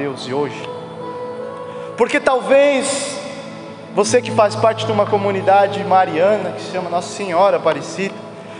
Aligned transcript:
Deus 0.00 0.24
de 0.24 0.32
hoje. 0.32 0.56
Porque 1.94 2.18
talvez 2.18 3.18
você 3.94 4.22
que 4.22 4.30
faz 4.30 4.56
parte 4.56 4.86
de 4.86 4.92
uma 4.92 5.04
comunidade 5.04 5.84
mariana 5.84 6.52
que 6.52 6.62
se 6.62 6.72
chama 6.72 6.88
Nossa 6.88 7.14
Senhora 7.14 7.58
Aparecida, 7.58 8.14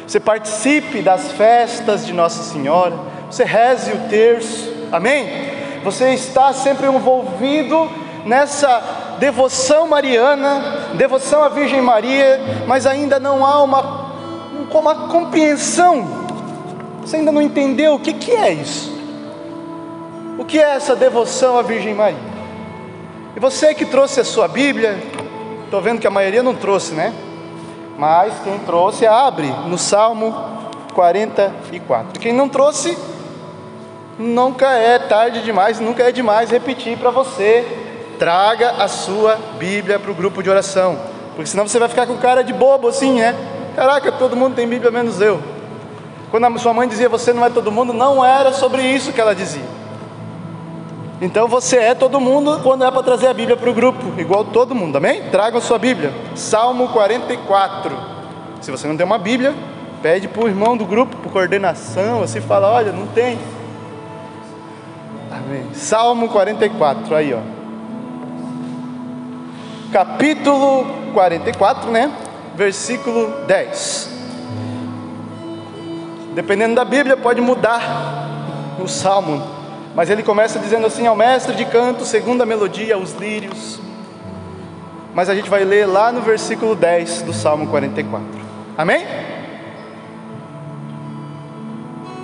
você 0.06 0.20
participe 0.20 1.00
das 1.00 1.32
festas 1.32 2.04
de 2.04 2.12
Nossa 2.12 2.42
Senhora, 2.42 2.94
você 3.30 3.44
reze 3.44 3.90
o 3.90 4.08
terço, 4.10 4.70
amém? 4.92 5.26
Você 5.82 6.10
está 6.10 6.52
sempre 6.52 6.86
envolvido 6.86 7.90
nessa 8.26 9.16
devoção 9.18 9.88
mariana, 9.88 10.90
devoção 10.92 11.42
à 11.42 11.48
Virgem 11.48 11.80
Maria, 11.80 12.38
mas 12.66 12.86
ainda 12.86 13.18
não 13.18 13.46
há 13.46 13.62
uma, 13.62 14.12
uma 14.74 15.08
compreensão, 15.08 16.06
você 17.00 17.16
ainda 17.16 17.32
não 17.32 17.40
entendeu 17.40 17.94
o 17.94 17.98
que, 17.98 18.12
que 18.12 18.30
é 18.30 18.52
isso, 18.52 18.99
o 20.40 20.44
que 20.46 20.58
é 20.58 20.70
essa 20.70 20.96
devoção 20.96 21.58
à 21.58 21.62
Virgem 21.62 21.92
Maria. 21.92 22.18
E 23.36 23.38
você 23.38 23.74
que 23.74 23.84
trouxe 23.84 24.20
a 24.20 24.24
sua 24.24 24.48
Bíblia, 24.48 24.98
estou 25.64 25.82
vendo 25.82 26.00
que 26.00 26.06
a 26.06 26.10
maioria 26.10 26.42
não 26.42 26.54
trouxe, 26.54 26.94
né? 26.94 27.12
Mas 27.98 28.32
quem 28.42 28.58
trouxe, 28.60 29.06
abre 29.06 29.48
no 29.66 29.76
Salmo 29.76 30.34
44. 30.94 32.18
Quem 32.18 32.32
não 32.32 32.48
trouxe, 32.48 32.96
nunca 34.18 34.72
é 34.72 34.98
tarde 34.98 35.42
demais, 35.42 35.78
nunca 35.78 36.04
é 36.04 36.10
demais 36.10 36.50
repetir 36.50 36.96
para 36.96 37.10
você 37.10 37.66
traga 38.18 38.82
a 38.82 38.88
sua 38.88 39.38
Bíblia 39.58 39.98
para 39.98 40.10
o 40.10 40.14
grupo 40.14 40.42
de 40.42 40.48
oração, 40.48 40.98
porque 41.36 41.50
senão 41.50 41.68
você 41.68 41.78
vai 41.78 41.88
ficar 41.88 42.06
com 42.06 42.16
cara 42.16 42.42
de 42.42 42.54
bobo 42.54 42.88
assim, 42.88 43.20
né? 43.20 43.36
Caraca, 43.76 44.10
todo 44.10 44.34
mundo 44.34 44.56
tem 44.56 44.66
Bíblia 44.66 44.90
menos 44.90 45.20
eu. 45.20 45.38
Quando 46.30 46.46
a 46.46 46.58
sua 46.58 46.72
mãe 46.72 46.88
dizia 46.88 47.10
você 47.10 47.30
não 47.30 47.44
é 47.44 47.50
todo 47.50 47.70
mundo, 47.70 47.92
não 47.92 48.24
era 48.24 48.54
sobre 48.54 48.80
isso 48.82 49.12
que 49.12 49.20
ela 49.20 49.34
dizia. 49.34 49.79
Então 51.20 51.46
você 51.46 51.76
é 51.76 51.94
todo 51.94 52.18
mundo 52.20 52.60
quando 52.62 52.84
é 52.84 52.90
para 52.90 53.02
trazer 53.02 53.26
a 53.26 53.34
Bíblia 53.34 53.56
para 53.56 53.68
o 53.68 53.74
grupo, 53.74 54.18
igual 54.18 54.44
todo 54.44 54.74
mundo, 54.74 54.96
amém? 54.96 55.24
Traga 55.30 55.58
a 55.58 55.60
sua 55.60 55.78
Bíblia, 55.78 56.12
Salmo 56.34 56.88
44. 56.88 57.96
Se 58.60 58.70
você 58.70 58.88
não 58.88 58.96
tem 58.96 59.04
uma 59.04 59.18
Bíblia, 59.18 59.54
pede 60.02 60.28
para 60.28 60.44
o 60.44 60.48
irmão 60.48 60.76
do 60.76 60.86
grupo, 60.86 61.16
por 61.16 61.30
coordenação, 61.30 62.22
assim 62.22 62.40
fala: 62.40 62.70
olha, 62.70 62.92
não 62.92 63.06
tem. 63.08 63.38
Amém. 65.30 65.74
Salmo 65.74 66.28
44, 66.28 67.14
aí 67.14 67.34
ó 67.34 67.60
capítulo 69.90 70.86
44, 71.12 71.90
né? 71.90 72.10
Versículo 72.54 73.44
10. 73.46 74.10
Dependendo 76.34 76.76
da 76.76 76.84
Bíblia, 76.84 77.16
pode 77.16 77.40
mudar 77.40 78.28
o 78.78 78.86
salmo, 78.86 79.42
mas 80.00 80.08
ele 80.08 80.22
começa 80.22 80.58
dizendo 80.58 80.86
assim: 80.86 81.06
ao 81.06 81.14
mestre 81.14 81.54
de 81.54 81.66
canto, 81.66 82.06
segundo 82.06 82.40
a 82.40 82.46
melodia, 82.46 82.96
os 82.96 83.12
lírios. 83.12 83.78
Mas 85.12 85.28
a 85.28 85.34
gente 85.34 85.50
vai 85.50 85.62
ler 85.62 85.84
lá 85.84 86.10
no 86.10 86.22
versículo 86.22 86.74
10 86.74 87.20
do 87.20 87.34
Salmo 87.34 87.66
44. 87.66 88.26
Amém? 88.78 89.06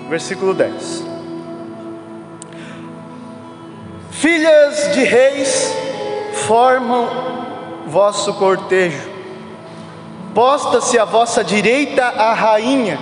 Versículo 0.08 0.54
10. 0.54 1.04
Filhas 4.10 4.94
de 4.94 5.04
reis 5.04 5.77
formam 6.47 7.06
vosso 7.88 8.32
cortejo. 8.38 9.06
Posta-se 10.34 10.98
à 10.98 11.04
vossa 11.04 11.44
direita 11.44 12.06
a 12.06 12.32
rainha, 12.32 12.98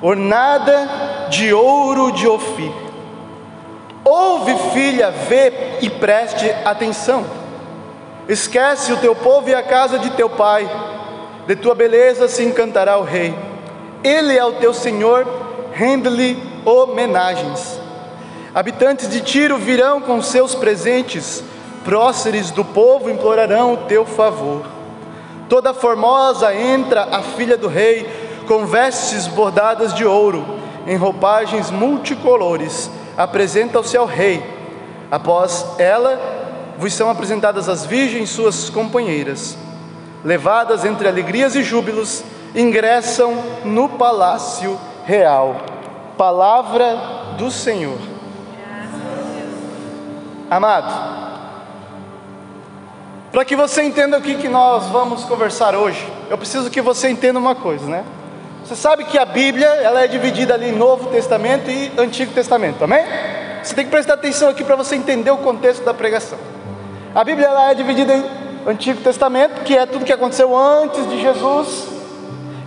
ornada 0.00 1.28
de 1.28 1.52
ouro 1.52 2.10
de 2.10 2.26
Ofir. 2.26 2.89
Ouve, 4.12 4.56
filha, 4.72 5.12
vê 5.12 5.52
e 5.80 5.88
preste 5.88 6.50
atenção. 6.64 7.24
Esquece 8.28 8.92
o 8.92 8.96
teu 8.96 9.14
povo 9.14 9.48
e 9.48 9.54
a 9.54 9.62
casa 9.62 10.00
de 10.00 10.10
teu 10.10 10.28
pai. 10.28 10.68
De 11.46 11.54
tua 11.54 11.76
beleza 11.76 12.26
se 12.26 12.42
encantará 12.42 12.98
o 12.98 13.04
rei. 13.04 13.32
Ele 14.02 14.36
é 14.36 14.44
o 14.44 14.54
teu 14.54 14.74
Senhor, 14.74 15.24
rende-lhe 15.70 16.36
homenagens. 16.64 17.80
Habitantes 18.52 19.08
de 19.08 19.20
Tiro 19.20 19.56
virão 19.58 20.00
com 20.00 20.20
seus 20.20 20.56
presentes 20.56 21.44
próceres 21.84 22.50
do 22.50 22.64
povo 22.64 23.08
implorarão 23.08 23.74
o 23.74 23.76
teu 23.76 24.04
favor. 24.04 24.64
Toda 25.48 25.72
formosa 25.72 26.52
entra 26.52 27.04
a 27.12 27.22
filha 27.22 27.56
do 27.56 27.68
rei, 27.68 28.10
com 28.48 28.66
vestes 28.66 29.28
bordadas 29.28 29.94
de 29.94 30.04
ouro, 30.04 30.44
em 30.84 30.96
roupagens 30.96 31.70
multicolores, 31.70 32.90
apresenta-se 33.20 33.98
ao 33.98 34.06
rei. 34.06 34.42
Após 35.10 35.66
ela, 35.78 36.18
vos 36.78 36.94
são 36.94 37.10
apresentadas 37.10 37.68
as 37.68 37.84
virgens 37.84 38.30
suas 38.30 38.70
companheiras. 38.70 39.58
Levadas 40.24 40.86
entre 40.86 41.06
alegrias 41.06 41.54
e 41.54 41.62
júbilos, 41.62 42.24
ingressam 42.54 43.34
no 43.62 43.90
palácio 43.90 44.80
real. 45.04 45.56
Palavra 46.16 46.96
do 47.36 47.50
Senhor. 47.50 47.98
Amado, 50.50 51.20
para 53.30 53.44
que 53.44 53.54
você 53.54 53.82
entenda 53.82 54.18
o 54.18 54.22
que, 54.22 54.34
que 54.36 54.48
nós 54.48 54.86
vamos 54.86 55.24
conversar 55.24 55.76
hoje, 55.76 56.04
eu 56.30 56.38
preciso 56.38 56.70
que 56.70 56.80
você 56.80 57.10
entenda 57.10 57.38
uma 57.38 57.54
coisa, 57.54 57.86
né? 57.86 58.04
Você 58.70 58.76
sabe 58.76 59.02
que 59.02 59.18
a 59.18 59.24
Bíblia 59.24 59.66
ela 59.66 60.04
é 60.04 60.06
dividida 60.06 60.54
ali 60.54 60.68
em 60.68 60.72
Novo 60.72 61.08
Testamento 61.08 61.68
e 61.68 61.90
Antigo 61.98 62.32
Testamento, 62.32 62.84
amém? 62.84 63.04
Você 63.60 63.74
tem 63.74 63.84
que 63.84 63.90
prestar 63.90 64.14
atenção 64.14 64.48
aqui 64.48 64.62
para 64.62 64.76
você 64.76 64.94
entender 64.94 65.32
o 65.32 65.38
contexto 65.38 65.82
da 65.82 65.92
pregação. 65.92 66.38
A 67.12 67.24
Bíblia 67.24 67.48
ela 67.48 67.72
é 67.72 67.74
dividida 67.74 68.14
em 68.14 68.24
Antigo 68.64 69.00
Testamento, 69.02 69.64
que 69.64 69.76
é 69.76 69.84
tudo 69.86 70.04
que 70.04 70.12
aconteceu 70.12 70.56
antes 70.56 71.04
de 71.10 71.20
Jesus, 71.20 71.88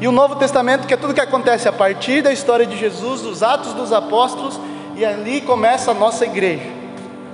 e 0.02 0.06
o 0.06 0.12
Novo 0.12 0.36
Testamento, 0.36 0.86
que 0.86 0.94
é 0.94 0.98
tudo 0.98 1.14
que 1.14 1.22
acontece 1.22 1.70
a 1.70 1.72
partir 1.72 2.22
da 2.22 2.34
história 2.34 2.66
de 2.66 2.76
Jesus, 2.76 3.22
dos 3.22 3.42
Atos 3.42 3.72
dos 3.72 3.94
Apóstolos, 3.94 4.60
e 4.98 5.06
ali 5.06 5.40
começa 5.40 5.92
a 5.92 5.94
nossa 5.94 6.26
igreja, 6.26 6.70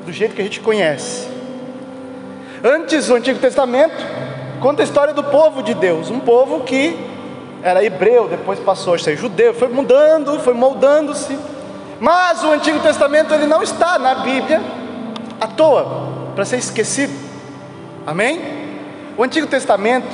do 0.05 0.13
jeito 0.13 0.35
que 0.35 0.41
a 0.41 0.45
gente 0.45 0.59
conhece. 0.59 1.27
Antes, 2.63 3.09
o 3.09 3.15
Antigo 3.15 3.39
Testamento 3.39 4.05
conta 4.61 4.83
a 4.83 4.85
história 4.85 5.11
do 5.11 5.23
povo 5.23 5.63
de 5.63 5.73
Deus, 5.73 6.11
um 6.11 6.19
povo 6.19 6.59
que 6.59 7.17
era 7.63 7.83
hebreu, 7.83 8.27
depois 8.27 8.59
passou 8.59 8.93
a 8.93 8.99
ser 8.99 9.17
judeu, 9.17 9.53
foi 9.53 9.67
mudando, 9.67 10.39
foi 10.39 10.53
moldando-se. 10.53 11.37
Mas 11.99 12.43
o 12.43 12.51
Antigo 12.51 12.79
Testamento 12.79 13.33
ele 13.33 13.45
não 13.45 13.61
está 13.61 13.99
na 13.99 14.15
Bíblia 14.15 14.61
à 15.39 15.47
toa, 15.47 16.09
para 16.35 16.45
ser 16.45 16.57
esquecido. 16.57 17.13
Amém? 18.07 18.41
O 19.17 19.23
Antigo 19.23 19.47
Testamento, 19.47 20.07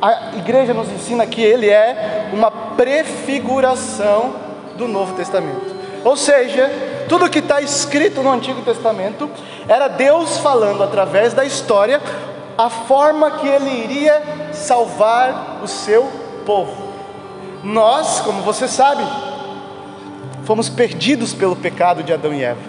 a 0.00 0.36
igreja 0.36 0.74
nos 0.74 0.88
ensina 0.90 1.26
que 1.26 1.42
ele 1.42 1.70
é 1.70 2.28
uma 2.32 2.50
prefiguração 2.50 4.34
do 4.76 4.86
Novo 4.86 5.14
Testamento. 5.14 5.74
Ou 6.04 6.16
seja, 6.16 6.70
tudo 7.08 7.30
que 7.30 7.38
está 7.38 7.62
escrito 7.62 8.22
no 8.22 8.30
Antigo 8.30 8.60
Testamento 8.60 9.30
era 9.66 9.88
Deus 9.88 10.36
falando 10.38 10.82
através 10.82 11.32
da 11.32 11.44
história 11.44 12.00
a 12.56 12.68
forma 12.68 13.30
que 13.32 13.48
Ele 13.48 13.70
iria 13.70 14.22
salvar 14.52 15.60
o 15.62 15.66
seu 15.66 16.23
povo. 16.44 16.72
Nós, 17.62 18.20
como 18.20 18.42
você 18.42 18.68
sabe, 18.68 19.02
fomos 20.44 20.68
perdidos 20.68 21.32
pelo 21.32 21.56
pecado 21.56 22.02
de 22.02 22.12
Adão 22.12 22.32
e 22.32 22.42
Eva. 22.42 22.60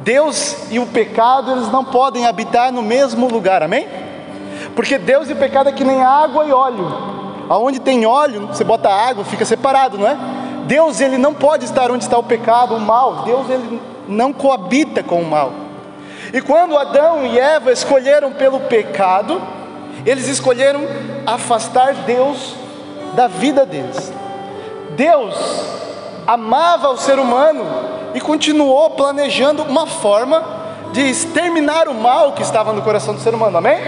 Deus 0.00 0.70
e 0.70 0.78
o 0.78 0.86
pecado 0.86 1.52
eles 1.52 1.70
não 1.70 1.84
podem 1.84 2.26
habitar 2.26 2.72
no 2.72 2.82
mesmo 2.82 3.28
lugar, 3.28 3.62
amém? 3.62 3.86
Porque 4.74 4.96
Deus 4.98 5.28
e 5.28 5.32
o 5.32 5.36
pecado 5.36 5.68
é 5.68 5.72
que 5.72 5.84
nem 5.84 6.02
água 6.02 6.44
e 6.44 6.52
óleo. 6.52 6.86
Aonde 7.48 7.80
tem 7.80 8.06
óleo, 8.06 8.46
você 8.46 8.62
bota 8.62 8.88
água, 8.88 9.24
fica 9.24 9.44
separado, 9.44 9.98
não 9.98 10.06
é? 10.06 10.16
Deus 10.66 11.00
ele 11.00 11.16
não 11.16 11.32
pode 11.32 11.64
estar 11.64 11.90
onde 11.90 12.04
está 12.04 12.18
o 12.18 12.22
pecado, 12.22 12.74
o 12.74 12.80
mal. 12.80 13.22
Deus 13.24 13.48
ele 13.48 13.80
não 14.06 14.32
coabita 14.32 15.02
com 15.02 15.20
o 15.20 15.26
mal. 15.26 15.52
E 16.32 16.40
quando 16.42 16.76
Adão 16.76 17.24
e 17.24 17.38
Eva 17.38 17.72
escolheram 17.72 18.32
pelo 18.32 18.60
pecado, 18.60 19.40
eles 20.08 20.26
escolheram 20.28 20.82
afastar 21.26 21.94
Deus 21.94 22.54
da 23.14 23.26
vida 23.26 23.66
deles. 23.66 24.12
Deus 24.90 25.34
amava 26.26 26.90
o 26.90 26.96
ser 26.96 27.18
humano 27.18 27.64
e 28.14 28.20
continuou 28.20 28.90
planejando 28.90 29.62
uma 29.62 29.86
forma 29.86 30.42
de 30.92 31.02
exterminar 31.02 31.88
o 31.88 31.94
mal 31.94 32.32
que 32.32 32.42
estava 32.42 32.72
no 32.72 32.82
coração 32.82 33.14
do 33.14 33.20
ser 33.20 33.34
humano, 33.34 33.58
amém? 33.58 33.78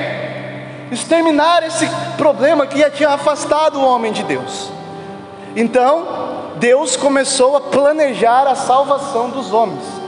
Exterminar 0.91 1.63
esse 1.63 1.89
problema 2.17 2.67
que 2.67 2.89
tinha 2.91 3.11
afastado 3.11 3.79
o 3.79 3.85
homem 3.85 4.13
de 4.13 4.23
Deus. 4.23 4.71
Então, 5.57 6.07
Deus 6.57 6.97
começou 6.97 7.57
a 7.57 7.61
planejar 7.61 8.47
a 8.47 8.55
salvação 8.55 9.31
dos 9.31 9.53
homens. 9.53 10.00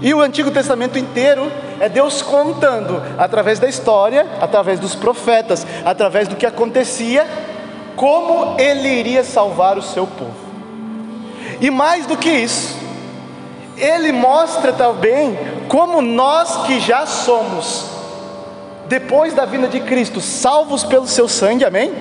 E 0.00 0.12
o 0.12 0.20
Antigo 0.20 0.50
Testamento 0.50 0.98
inteiro 0.98 1.50
é 1.80 1.88
Deus 1.88 2.20
contando, 2.22 3.02
através 3.18 3.58
da 3.58 3.68
história, 3.68 4.26
através 4.40 4.78
dos 4.78 4.94
profetas, 4.94 5.66
através 5.84 6.28
do 6.28 6.36
que 6.36 6.44
acontecia, 6.44 7.26
como 7.94 8.60
Ele 8.60 8.88
iria 8.88 9.24
salvar 9.24 9.78
o 9.78 9.82
seu 9.82 10.06
povo. 10.06 10.46
E 11.60 11.70
mais 11.70 12.06
do 12.06 12.16
que 12.16 12.30
isso, 12.30 12.76
ele 13.76 14.10
mostra 14.12 14.72
também 14.72 15.38
como 15.68 16.00
nós 16.00 16.66
que 16.66 16.80
já 16.80 17.06
somos, 17.06 17.86
depois 18.86 19.34
da 19.34 19.44
vinda 19.44 19.68
de 19.68 19.80
Cristo, 19.80 20.20
salvos 20.20 20.84
pelo 20.84 21.06
seu 21.06 21.28
sangue, 21.28 21.64
amém? 21.64 21.92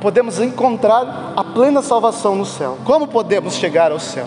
Podemos 0.00 0.40
encontrar 0.40 1.32
a 1.36 1.44
plena 1.44 1.82
salvação 1.82 2.34
no 2.34 2.46
céu. 2.46 2.78
Como 2.84 3.06
podemos 3.06 3.54
chegar 3.54 3.92
ao 3.92 3.98
céu? 3.98 4.26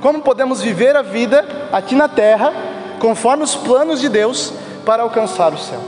Como 0.00 0.22
podemos 0.22 0.62
viver 0.62 0.96
a 0.96 1.02
vida 1.02 1.44
aqui 1.70 1.94
na 1.94 2.08
terra, 2.08 2.52
conforme 2.98 3.44
os 3.44 3.54
planos 3.54 4.00
de 4.00 4.08
Deus, 4.08 4.52
para 4.84 5.02
alcançar 5.02 5.52
o 5.52 5.58
céu? 5.58 5.80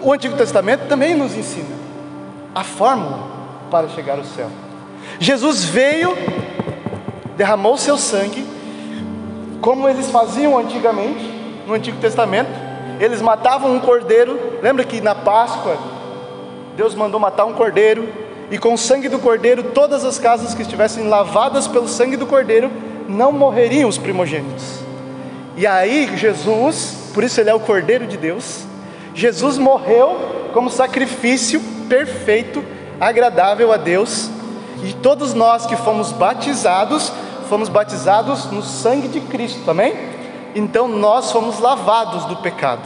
O 0.00 0.12
Antigo 0.12 0.36
Testamento 0.36 0.86
também 0.88 1.14
nos 1.14 1.36
ensina 1.36 1.76
a 2.54 2.62
fórmula 2.62 3.18
para 3.70 3.88
chegar 3.88 4.18
ao 4.18 4.24
céu. 4.24 4.48
Jesus 5.18 5.64
veio, 5.64 6.16
derramou 7.36 7.76
seu 7.76 7.98
sangue, 7.98 8.46
como 9.60 9.88
eles 9.88 10.10
faziam 10.10 10.56
antigamente, 10.56 11.22
no 11.66 11.74
Antigo 11.74 11.98
Testamento, 11.98 12.50
eles 12.98 13.20
matavam 13.20 13.74
um 13.74 13.80
cordeiro. 13.80 14.38
Lembra 14.62 14.84
que 14.84 15.00
na 15.00 15.14
Páscoa, 15.14 15.76
Deus 16.76 16.94
mandou 16.94 17.18
matar 17.18 17.44
um 17.44 17.52
cordeiro, 17.52 18.08
e 18.50 18.58
com 18.58 18.74
o 18.74 18.78
sangue 18.78 19.08
do 19.08 19.18
cordeiro, 19.18 19.64
todas 19.74 20.04
as 20.04 20.18
casas 20.18 20.54
que 20.54 20.62
estivessem 20.62 21.08
lavadas 21.08 21.68
pelo 21.68 21.88
sangue 21.88 22.16
do 22.16 22.26
cordeiro, 22.26 22.70
não 23.10 23.32
morreriam 23.32 23.88
os 23.88 23.98
primogênitos. 23.98 24.80
E 25.56 25.66
aí, 25.66 26.16
Jesus, 26.16 27.10
por 27.12 27.24
isso 27.24 27.40
ele 27.40 27.50
é 27.50 27.54
o 27.54 27.60
cordeiro 27.60 28.06
de 28.06 28.16
Deus, 28.16 28.64
Jesus 29.14 29.58
morreu 29.58 30.50
como 30.52 30.70
sacrifício 30.70 31.60
perfeito, 31.88 32.64
agradável 33.00 33.72
a 33.72 33.76
Deus, 33.76 34.30
e 34.84 34.92
todos 34.94 35.34
nós 35.34 35.66
que 35.66 35.76
fomos 35.76 36.12
batizados, 36.12 37.12
fomos 37.48 37.68
batizados 37.68 38.50
no 38.50 38.62
sangue 38.62 39.08
de 39.08 39.20
Cristo, 39.20 39.70
amém? 39.70 39.92
Então 40.54 40.88
nós 40.88 41.30
fomos 41.30 41.58
lavados 41.58 42.24
do 42.24 42.36
pecado. 42.36 42.82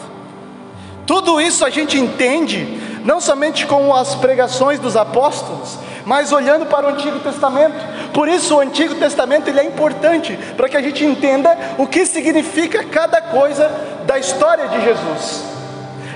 Tudo 1.06 1.40
isso 1.40 1.64
a 1.64 1.70
gente 1.70 1.98
entende 1.98 2.66
não 3.04 3.20
somente 3.20 3.66
com 3.66 3.94
as 3.94 4.14
pregações 4.14 4.80
dos 4.80 4.96
apóstolos, 4.96 5.78
mas 6.06 6.32
olhando 6.32 6.66
para 6.66 6.86
o 6.86 6.90
Antigo 6.90 7.18
Testamento. 7.20 7.76
Por 8.12 8.28
isso 8.28 8.56
o 8.56 8.60
Antigo 8.60 8.94
Testamento 8.94 9.48
ele 9.48 9.60
é 9.60 9.64
importante 9.64 10.38
para 10.56 10.68
que 10.68 10.76
a 10.76 10.82
gente 10.82 11.04
entenda 11.04 11.56
o 11.78 11.86
que 11.86 12.04
significa 12.06 12.84
cada 12.84 13.20
coisa 13.20 13.70
da 14.06 14.18
história 14.18 14.68
de 14.68 14.82
Jesus. 14.82 15.44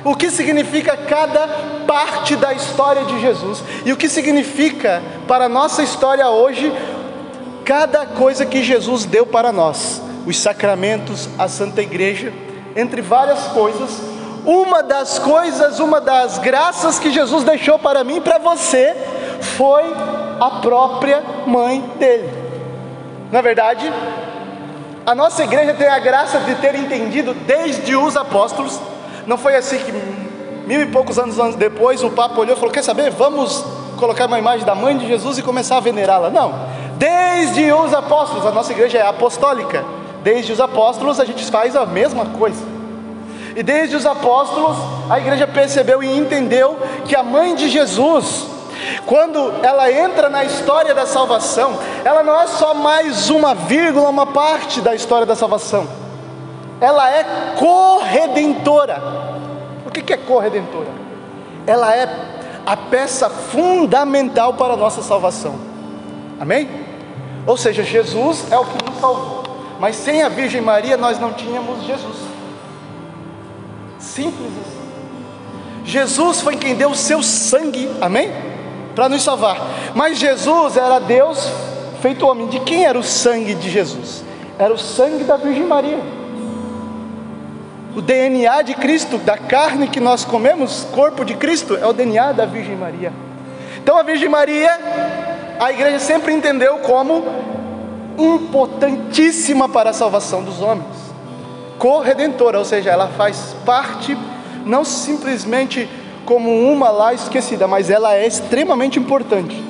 O 0.04 0.14
que 0.14 0.30
significa 0.30 0.96
cada 0.96 1.48
parte 1.86 2.36
da 2.36 2.52
história 2.52 3.04
de 3.04 3.20
Jesus 3.20 3.62
e 3.84 3.92
o 3.92 3.96
que 3.96 4.08
significa 4.08 5.02
para 5.26 5.46
a 5.46 5.48
nossa 5.48 5.82
história 5.82 6.28
hoje 6.28 6.72
cada 7.64 8.06
coisa 8.06 8.46
que 8.46 8.62
Jesus 8.62 9.04
deu 9.04 9.26
para 9.26 9.52
nós, 9.52 10.00
os 10.26 10.38
sacramentos, 10.38 11.28
a 11.38 11.48
Santa 11.48 11.82
Igreja, 11.82 12.32
entre 12.74 13.02
várias 13.02 13.40
coisas 13.48 14.17
uma 14.48 14.82
das 14.82 15.18
coisas, 15.18 15.78
uma 15.78 16.00
das 16.00 16.38
graças 16.38 16.98
que 16.98 17.10
Jesus 17.10 17.44
deixou 17.44 17.78
para 17.78 18.02
mim 18.02 18.16
e 18.16 18.20
para 18.22 18.38
você 18.38 18.96
foi 19.42 19.84
a 20.40 20.50
própria 20.62 21.22
mãe 21.46 21.80
dele. 21.98 22.30
Na 23.30 23.42
verdade, 23.42 23.92
a 25.04 25.14
nossa 25.14 25.44
igreja 25.44 25.74
tem 25.74 25.86
a 25.86 25.98
graça 25.98 26.38
de 26.40 26.54
ter 26.54 26.74
entendido 26.76 27.34
desde 27.34 27.94
os 27.94 28.16
apóstolos. 28.16 28.80
Não 29.26 29.36
foi 29.36 29.54
assim 29.54 29.76
que 29.80 29.92
mil 30.66 30.80
e 30.80 30.86
poucos 30.86 31.18
anos, 31.18 31.38
anos 31.38 31.54
depois 31.54 32.02
o 32.02 32.08
Papa 32.08 32.40
olhou 32.40 32.56
e 32.56 32.58
falou: 32.58 32.72
Quer 32.72 32.82
saber? 32.82 33.10
Vamos 33.10 33.62
colocar 33.98 34.24
uma 34.24 34.38
imagem 34.38 34.64
da 34.64 34.74
mãe 34.74 34.96
de 34.96 35.06
Jesus 35.06 35.36
e 35.36 35.42
começar 35.42 35.76
a 35.76 35.80
venerá-la. 35.80 36.30
Não. 36.30 36.54
Desde 36.96 37.70
os 37.70 37.92
apóstolos, 37.92 38.46
a 38.46 38.50
nossa 38.50 38.72
igreja 38.72 38.96
é 38.96 39.06
apostólica. 39.06 39.84
Desde 40.22 40.52
os 40.52 40.60
apóstolos 40.60 41.20
a 41.20 41.26
gente 41.26 41.44
faz 41.50 41.76
a 41.76 41.84
mesma 41.84 42.24
coisa. 42.24 42.77
E 43.58 43.62
desde 43.64 43.96
os 43.96 44.06
apóstolos, 44.06 44.76
a 45.10 45.18
igreja 45.18 45.44
percebeu 45.44 46.00
e 46.00 46.16
entendeu 46.16 46.78
que 47.04 47.16
a 47.16 47.24
mãe 47.24 47.56
de 47.56 47.68
Jesus, 47.68 48.46
quando 49.04 49.52
ela 49.64 49.90
entra 49.90 50.28
na 50.28 50.44
história 50.44 50.94
da 50.94 51.04
salvação, 51.06 51.76
ela 52.04 52.22
não 52.22 52.40
é 52.40 52.46
só 52.46 52.72
mais 52.72 53.30
uma 53.30 53.56
vírgula, 53.56 54.10
uma 54.10 54.26
parte 54.26 54.80
da 54.80 54.94
história 54.94 55.26
da 55.26 55.34
salvação, 55.34 55.88
ela 56.80 57.10
é 57.10 57.24
corredentora. 57.58 59.02
O 59.84 59.90
que 59.90 60.12
é 60.12 60.16
corredentora? 60.16 60.90
Ela 61.66 61.92
é 61.96 62.08
a 62.64 62.76
peça 62.76 63.28
fundamental 63.28 64.54
para 64.54 64.74
a 64.74 64.76
nossa 64.76 65.02
salvação. 65.02 65.56
Amém? 66.38 66.70
Ou 67.44 67.56
seja, 67.56 67.82
Jesus 67.82 68.52
é 68.52 68.56
o 68.56 68.64
que 68.64 68.88
nos 68.88 69.00
salvou. 69.00 69.42
Mas 69.80 69.96
sem 69.96 70.22
a 70.22 70.28
Virgem 70.28 70.60
Maria 70.60 70.96
nós 70.96 71.18
não 71.18 71.32
tínhamos 71.32 71.82
Jesus. 71.82 72.27
Simples 74.14 74.50
assim. 74.60 74.88
Jesus 75.84 76.40
foi 76.40 76.56
quem 76.56 76.74
deu 76.74 76.90
o 76.90 76.94
seu 76.94 77.22
sangue, 77.22 77.88
amém? 78.00 78.30
Para 78.94 79.08
nos 79.08 79.22
salvar. 79.22 79.58
Mas 79.94 80.18
Jesus 80.18 80.76
era 80.76 80.98
Deus 80.98 81.50
feito 82.00 82.26
homem. 82.26 82.46
De 82.48 82.60
quem 82.60 82.84
era 82.84 82.98
o 82.98 83.02
sangue 83.02 83.54
de 83.54 83.70
Jesus? 83.70 84.24
Era 84.58 84.72
o 84.72 84.78
sangue 84.78 85.24
da 85.24 85.36
Virgem 85.36 85.64
Maria. 85.64 85.98
O 87.96 88.02
DNA 88.02 88.62
de 88.62 88.74
Cristo, 88.74 89.18
da 89.18 89.36
carne 89.36 89.88
que 89.88 90.00
nós 90.00 90.24
comemos, 90.24 90.86
corpo 90.92 91.24
de 91.24 91.34
Cristo, 91.34 91.76
é 91.76 91.86
o 91.86 91.92
DNA 91.92 92.32
da 92.32 92.44
Virgem 92.44 92.76
Maria. 92.76 93.12
Então 93.82 93.96
a 93.96 94.02
Virgem 94.02 94.28
Maria, 94.28 94.78
a 95.58 95.72
igreja 95.72 95.98
sempre 95.98 96.32
entendeu 96.32 96.78
como 96.78 97.24
importantíssima 98.18 99.68
para 99.68 99.90
a 99.90 99.92
salvação 99.92 100.42
dos 100.42 100.60
homens 100.60 101.07
corredentora, 101.78 102.58
ou 102.58 102.64
seja, 102.64 102.90
ela 102.90 103.08
faz 103.08 103.56
parte 103.64 104.16
não 104.64 104.84
simplesmente 104.84 105.88
como 106.24 106.50
uma 106.70 106.90
lá 106.90 107.14
esquecida, 107.14 107.66
mas 107.66 107.88
ela 107.88 108.14
é 108.14 108.26
extremamente 108.26 108.98
importante. 108.98 109.64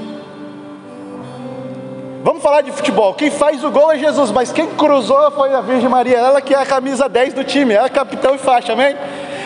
Vamos 2.24 2.42
falar 2.42 2.62
de 2.62 2.72
futebol. 2.72 3.14
Quem 3.14 3.30
faz 3.30 3.62
o 3.62 3.70
gol 3.70 3.92
é 3.92 3.98
Jesus, 3.98 4.32
mas 4.32 4.50
quem 4.50 4.66
cruzou 4.66 5.30
foi 5.30 5.54
a 5.54 5.60
Virgem 5.60 5.88
Maria, 5.88 6.18
ela 6.18 6.40
que 6.40 6.52
é 6.52 6.58
a 6.58 6.66
camisa 6.66 7.08
10 7.08 7.32
do 7.32 7.44
time, 7.44 7.74
ela 7.74 7.86
é 7.86 7.90
capitão 7.90 8.34
e 8.34 8.38
faixa, 8.38 8.72
amém? 8.72 8.96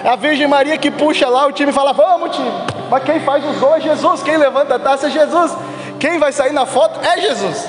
A 0.04 0.16
Virgem 0.16 0.48
Maria 0.48 0.78
que 0.78 0.90
puxa 0.90 1.28
lá 1.28 1.46
o 1.46 1.52
time 1.52 1.70
e 1.70 1.74
fala: 1.74 1.92
Vamos, 1.92 2.34
time. 2.34 2.50
Mas 2.90 3.04
quem 3.04 3.20
faz 3.20 3.44
os 3.44 3.58
gols 3.58 3.76
é 3.76 3.80
Jesus, 3.80 4.22
quem 4.22 4.36
levanta 4.36 4.74
a 4.76 4.78
taça 4.78 5.06
é 5.06 5.10
Jesus, 5.10 5.54
quem 6.00 6.18
vai 6.18 6.32
sair 6.32 6.52
na 6.52 6.66
foto 6.66 6.98
é 7.06 7.20
Jesus. 7.20 7.68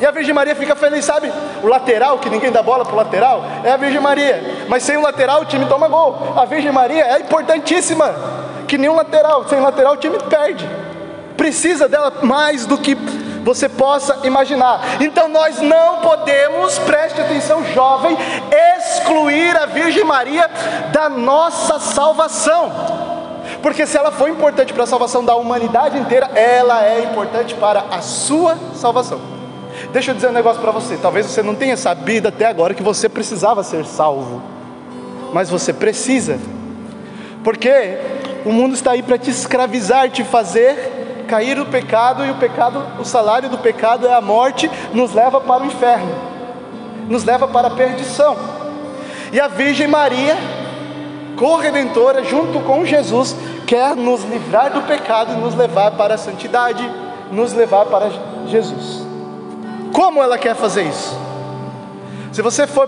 E 0.00 0.06
a 0.06 0.10
Virgem 0.10 0.34
Maria 0.34 0.54
fica 0.54 0.74
feliz, 0.76 1.04
sabe? 1.04 1.32
O 1.62 1.66
lateral, 1.66 2.18
que 2.18 2.28
ninguém 2.28 2.50
dá 2.50 2.62
bola 2.62 2.84
para 2.84 2.94
o 2.94 2.96
lateral, 2.96 3.44
é 3.64 3.72
a 3.72 3.76
Virgem 3.76 4.00
Maria. 4.00 4.66
Mas 4.68 4.82
sem 4.82 4.96
o 4.96 5.02
lateral 5.02 5.42
o 5.42 5.44
time 5.44 5.66
toma 5.66 5.88
gol. 5.88 6.34
A 6.36 6.44
Virgem 6.44 6.72
Maria 6.72 7.04
é 7.04 7.20
importantíssima. 7.20 8.14
Que 8.66 8.76
nenhum 8.76 8.94
lateral, 8.94 9.48
sem 9.48 9.60
lateral 9.60 9.94
o 9.94 9.96
time 9.96 10.18
perde. 10.18 10.68
Precisa 11.36 11.88
dela 11.88 12.12
mais 12.22 12.66
do 12.66 12.78
que 12.78 12.94
você 13.46 13.68
possa 13.68 14.26
imaginar. 14.26 14.80
Então 15.00 15.28
nós 15.28 15.60
não 15.60 16.00
podemos, 16.00 16.78
preste 16.80 17.20
atenção, 17.20 17.64
jovem, 17.66 18.18
excluir 18.76 19.56
a 19.56 19.66
Virgem 19.66 20.02
Maria 20.02 20.50
da 20.92 21.08
nossa 21.08 21.78
salvação. 21.78 22.72
Porque 23.62 23.86
se 23.86 23.96
ela 23.96 24.10
foi 24.10 24.30
importante 24.30 24.72
para 24.72 24.82
a 24.82 24.86
salvação 24.86 25.24
da 25.24 25.36
humanidade 25.36 25.96
inteira, 25.96 26.28
ela 26.34 26.84
é 26.84 27.04
importante 27.04 27.54
para 27.54 27.84
a 27.90 28.00
sua 28.00 28.58
salvação. 28.74 29.35
Deixa 29.92 30.10
eu 30.10 30.14
dizer 30.14 30.28
um 30.28 30.32
negócio 30.32 30.60
para 30.60 30.70
você. 30.70 30.96
Talvez 30.96 31.26
você 31.26 31.42
não 31.42 31.54
tenha 31.54 31.76
sabido 31.76 32.28
até 32.28 32.46
agora 32.46 32.74
que 32.74 32.82
você 32.82 33.08
precisava 33.08 33.62
ser 33.62 33.84
salvo, 33.84 34.42
mas 35.32 35.50
você 35.50 35.72
precisa, 35.72 36.38
porque 37.42 37.98
o 38.44 38.52
mundo 38.52 38.74
está 38.74 38.92
aí 38.92 39.02
para 39.02 39.18
te 39.18 39.30
escravizar, 39.30 40.10
te 40.10 40.24
fazer 40.24 40.96
cair 41.26 41.56
no 41.56 41.66
pecado, 41.66 42.24
e 42.24 42.30
o 42.30 42.36
pecado, 42.36 42.82
o 42.98 43.04
salário 43.04 43.48
do 43.48 43.58
pecado 43.58 44.06
é 44.06 44.14
a 44.14 44.20
morte, 44.20 44.70
nos 44.94 45.12
leva 45.12 45.40
para 45.40 45.62
o 45.62 45.66
inferno, 45.66 46.14
nos 47.08 47.24
leva 47.24 47.46
para 47.46 47.68
a 47.68 47.70
perdição. 47.70 48.36
E 49.32 49.40
a 49.40 49.48
Virgem 49.48 49.88
Maria, 49.88 50.36
corredentora, 51.36 52.24
junto 52.24 52.60
com 52.60 52.86
Jesus, 52.86 53.36
quer 53.66 53.94
nos 53.96 54.24
livrar 54.24 54.72
do 54.72 54.82
pecado 54.82 55.32
e 55.32 55.36
nos 55.36 55.54
levar 55.54 55.90
para 55.92 56.14
a 56.14 56.18
santidade, 56.18 56.88
nos 57.30 57.52
levar 57.52 57.86
para 57.86 58.10
Jesus. 58.46 59.05
Como 59.96 60.22
ela 60.22 60.36
quer 60.36 60.54
fazer 60.54 60.82
isso? 60.82 61.18
Se 62.30 62.42
você 62.42 62.66
for 62.66 62.86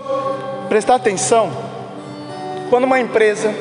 prestar 0.69 0.93
atenção, 0.93 1.49
quando 2.69 2.83
uma 2.83 2.99
empresa, 2.99 3.51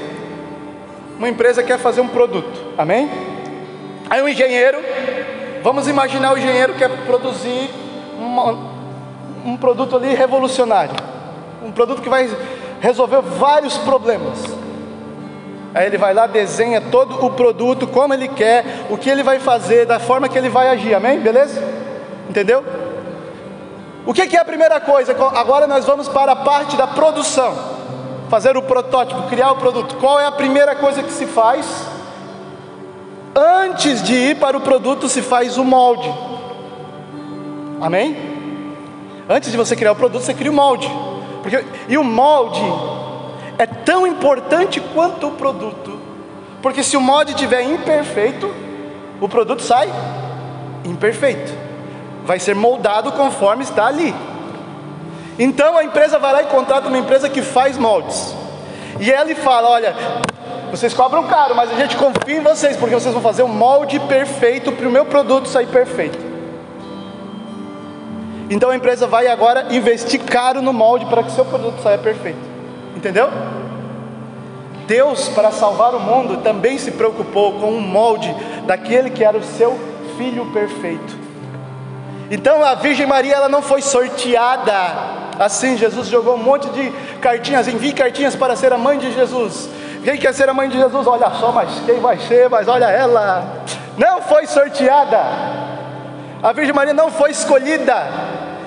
uma 1.16 1.30
empresa 1.30 1.62
quer 1.62 1.78
fazer 1.78 2.02
um 2.02 2.08
produto, 2.08 2.74
amém? 2.76 3.10
Aí 4.10 4.20
um 4.20 4.28
engenheiro, 4.28 4.76
vamos 5.62 5.88
imaginar 5.88 6.34
o 6.34 6.36
engenheiro 6.36 6.74
quer 6.74 6.90
produzir 7.06 7.70
uma, 8.18 8.54
um 9.46 9.56
produto 9.56 9.96
ali 9.96 10.14
revolucionário, 10.14 10.94
um 11.64 11.72
produto 11.72 12.02
que 12.02 12.10
vai 12.10 12.28
resolver 12.82 13.22
vários 13.22 13.78
problemas. 13.78 14.44
Aí 15.72 15.86
ele 15.86 15.96
vai 15.96 16.12
lá, 16.12 16.26
desenha 16.26 16.82
todo 16.82 17.24
o 17.24 17.30
produto, 17.30 17.86
como 17.86 18.12
ele 18.12 18.28
quer, 18.28 18.66
o 18.90 18.98
que 18.98 19.08
ele 19.08 19.22
vai 19.22 19.38
fazer, 19.38 19.86
da 19.86 19.98
forma 19.98 20.28
que 20.28 20.36
ele 20.36 20.50
vai 20.50 20.68
agir, 20.68 20.92
amém? 20.92 21.18
Beleza? 21.18 21.66
Entendeu? 22.28 22.62
O 24.08 24.14
que 24.14 24.34
é 24.34 24.40
a 24.40 24.44
primeira 24.44 24.80
coisa? 24.80 25.14
Agora 25.34 25.66
nós 25.66 25.84
vamos 25.84 26.08
para 26.08 26.32
a 26.32 26.36
parte 26.36 26.78
da 26.78 26.86
produção, 26.86 27.54
fazer 28.30 28.56
o 28.56 28.62
protótipo, 28.62 29.24
criar 29.24 29.52
o 29.52 29.56
produto. 29.56 29.96
Qual 29.96 30.18
é 30.18 30.24
a 30.24 30.32
primeira 30.32 30.74
coisa 30.74 31.02
que 31.02 31.12
se 31.12 31.26
faz? 31.26 31.86
Antes 33.36 34.02
de 34.02 34.14
ir 34.14 34.36
para 34.36 34.56
o 34.56 34.62
produto, 34.62 35.10
se 35.10 35.20
faz 35.20 35.58
o 35.58 35.64
molde. 35.64 36.10
Amém? 37.82 38.16
Antes 39.28 39.50
de 39.50 39.58
você 39.58 39.76
criar 39.76 39.92
o 39.92 39.96
produto, 39.96 40.22
você 40.22 40.32
cria 40.32 40.50
o 40.50 40.54
molde. 40.54 40.90
Porque, 41.42 41.62
e 41.86 41.98
o 41.98 42.02
molde 42.02 42.64
é 43.58 43.66
tão 43.66 44.06
importante 44.06 44.80
quanto 44.80 45.28
o 45.28 45.32
produto. 45.32 46.00
Porque 46.62 46.82
se 46.82 46.96
o 46.96 47.00
molde 47.02 47.32
estiver 47.32 47.60
imperfeito, 47.60 48.50
o 49.20 49.28
produto 49.28 49.60
sai 49.60 49.92
imperfeito. 50.82 51.67
Vai 52.28 52.38
ser 52.38 52.54
moldado 52.54 53.10
conforme 53.12 53.64
está 53.64 53.86
ali. 53.86 54.14
Então 55.38 55.78
a 55.78 55.82
empresa 55.82 56.18
vai 56.18 56.30
lá 56.30 56.42
e 56.42 56.46
contrata 56.48 56.86
uma 56.86 56.98
empresa 56.98 57.26
que 57.26 57.40
faz 57.40 57.78
moldes. 57.78 58.36
E 59.00 59.10
ela 59.10 59.34
fala: 59.36 59.70
Olha, 59.70 59.94
vocês 60.70 60.92
cobram 60.92 61.26
caro, 61.26 61.56
mas 61.56 61.70
a 61.70 61.74
gente 61.74 61.96
confia 61.96 62.36
em 62.36 62.42
vocês, 62.42 62.76
porque 62.76 62.94
vocês 62.94 63.14
vão 63.14 63.22
fazer 63.22 63.44
um 63.44 63.48
molde 63.48 63.98
perfeito 64.00 64.70
para 64.72 64.86
o 64.86 64.90
meu 64.90 65.06
produto 65.06 65.48
sair 65.48 65.68
perfeito. 65.68 66.18
Então 68.50 68.68
a 68.68 68.76
empresa 68.76 69.06
vai 69.06 69.26
agora 69.28 69.68
investir 69.70 70.20
caro 70.20 70.60
no 70.60 70.74
molde 70.74 71.06
para 71.06 71.22
que 71.22 71.32
seu 71.32 71.46
produto 71.46 71.80
saia 71.80 71.96
perfeito. 71.96 72.46
Entendeu? 72.94 73.30
Deus, 74.86 75.30
para 75.30 75.50
salvar 75.50 75.94
o 75.94 76.00
mundo, 76.00 76.42
também 76.42 76.76
se 76.76 76.90
preocupou 76.90 77.54
com 77.54 77.70
um 77.70 77.80
molde 77.80 78.36
daquele 78.66 79.08
que 79.08 79.24
era 79.24 79.38
o 79.38 79.42
seu 79.42 79.78
filho 80.18 80.44
perfeito. 80.52 81.27
Então 82.30 82.62
a 82.62 82.74
Virgem 82.74 83.06
Maria 83.06 83.34
ela 83.34 83.48
não 83.48 83.62
foi 83.62 83.80
sorteada 83.80 84.72
assim. 85.38 85.76
Jesus 85.76 86.08
jogou 86.08 86.34
um 86.34 86.42
monte 86.42 86.68
de 86.70 86.90
cartinhas, 87.20 87.68
envie 87.68 87.92
cartinhas 87.92 88.34
para 88.36 88.56
ser 88.56 88.72
a 88.72 88.78
mãe 88.78 88.98
de 88.98 89.12
Jesus. 89.12 89.68
Quem 90.04 90.16
quer 90.16 90.32
ser 90.34 90.48
a 90.48 90.54
mãe 90.54 90.68
de 90.68 90.78
Jesus? 90.78 91.06
Olha 91.06 91.30
só, 91.32 91.50
mas 91.52 91.70
quem 91.84 92.00
vai 92.00 92.18
ser? 92.18 92.48
Mas 92.48 92.68
olha 92.68 92.86
ela. 92.86 93.64
Não 93.96 94.22
foi 94.22 94.46
sorteada. 94.46 95.18
A 96.42 96.52
Virgem 96.52 96.74
Maria 96.74 96.94
não 96.94 97.10
foi 97.10 97.30
escolhida. 97.30 98.06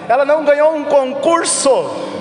Ela 0.09 0.25
não 0.25 0.43
ganhou 0.43 0.75
um 0.75 0.83
concurso 0.83 2.11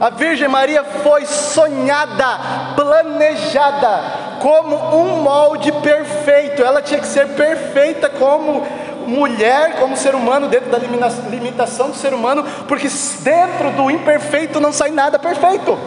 a 0.00 0.10
Virgem 0.10 0.48
Maria 0.48 0.82
foi 0.82 1.24
sonhada, 1.24 2.74
planejada 2.74 4.02
como 4.40 4.76
um 4.76 5.22
molde 5.22 5.70
perfeito. 5.72 6.62
Ela 6.62 6.82
tinha 6.82 7.00
que 7.00 7.06
ser 7.06 7.28
perfeita 7.28 8.08
como 8.08 8.66
mulher, 9.06 9.76
como 9.80 9.96
ser 9.96 10.14
humano, 10.14 10.48
dentro 10.48 10.70
da 10.70 10.78
limitação 10.78 11.90
do 11.90 11.96
ser 11.96 12.14
humano, 12.14 12.44
porque 12.66 12.88
dentro 13.20 13.70
do 13.72 13.90
imperfeito 13.90 14.60
não 14.60 14.72
sai 14.72 14.90
nada 14.90 15.18
perfeito. 15.18 15.78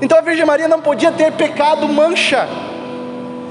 Então 0.00 0.18
a 0.18 0.20
Virgem 0.20 0.44
Maria 0.44 0.68
não 0.68 0.80
podia 0.80 1.12
ter 1.12 1.32
pecado 1.32 1.88
mancha. 1.88 2.48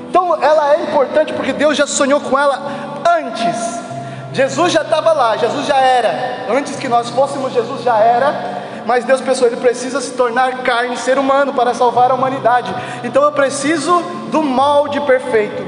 Então 0.09 0.35
ela 0.41 0.75
é 0.75 0.83
importante 0.83 1.33
porque 1.33 1.53
Deus 1.53 1.77
já 1.77 1.87
sonhou 1.87 2.19
com 2.19 2.37
ela 2.37 2.61
antes. 3.19 3.79
Jesus 4.33 4.71
já 4.71 4.81
estava 4.81 5.13
lá, 5.13 5.37
Jesus 5.37 5.65
já 5.65 5.77
era. 5.77 6.45
Antes 6.49 6.75
que 6.75 6.87
nós 6.87 7.09
fôssemos, 7.09 7.53
Jesus 7.53 7.83
já 7.83 7.97
era 7.97 8.61
mas 8.85 9.05
Deus 9.05 9.21
pensou, 9.21 9.47
ele 9.47 9.57
precisa 9.57 10.01
se 10.01 10.11
tornar 10.13 10.63
carne, 10.63 10.97
ser 10.97 11.17
humano, 11.17 11.53
para 11.53 11.73
salvar 11.73 12.11
a 12.11 12.15
humanidade. 12.15 12.73
Então 13.03 13.23
eu 13.23 13.31
preciso 13.31 14.01
do 14.31 14.41
molde 14.41 14.99
perfeito. 15.01 15.63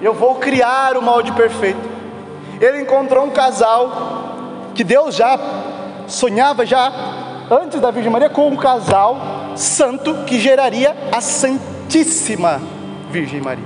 Eu 0.00 0.14
vou 0.14 0.36
criar 0.36 0.96
o 0.96 1.02
molde 1.02 1.32
perfeito. 1.32 1.89
Ele 2.60 2.82
encontrou 2.82 3.24
um 3.24 3.30
casal 3.30 3.90
que 4.74 4.84
Deus 4.84 5.14
já 5.14 5.38
sonhava 6.06 6.66
já 6.66 6.92
antes 7.50 7.80
da 7.80 7.90
Virgem 7.90 8.12
Maria 8.12 8.28
com 8.28 8.48
um 8.48 8.56
casal 8.56 9.18
santo 9.56 10.24
que 10.26 10.38
geraria 10.38 10.94
a 11.10 11.20
Santíssima 11.20 12.60
Virgem 13.10 13.40
Maria. 13.40 13.64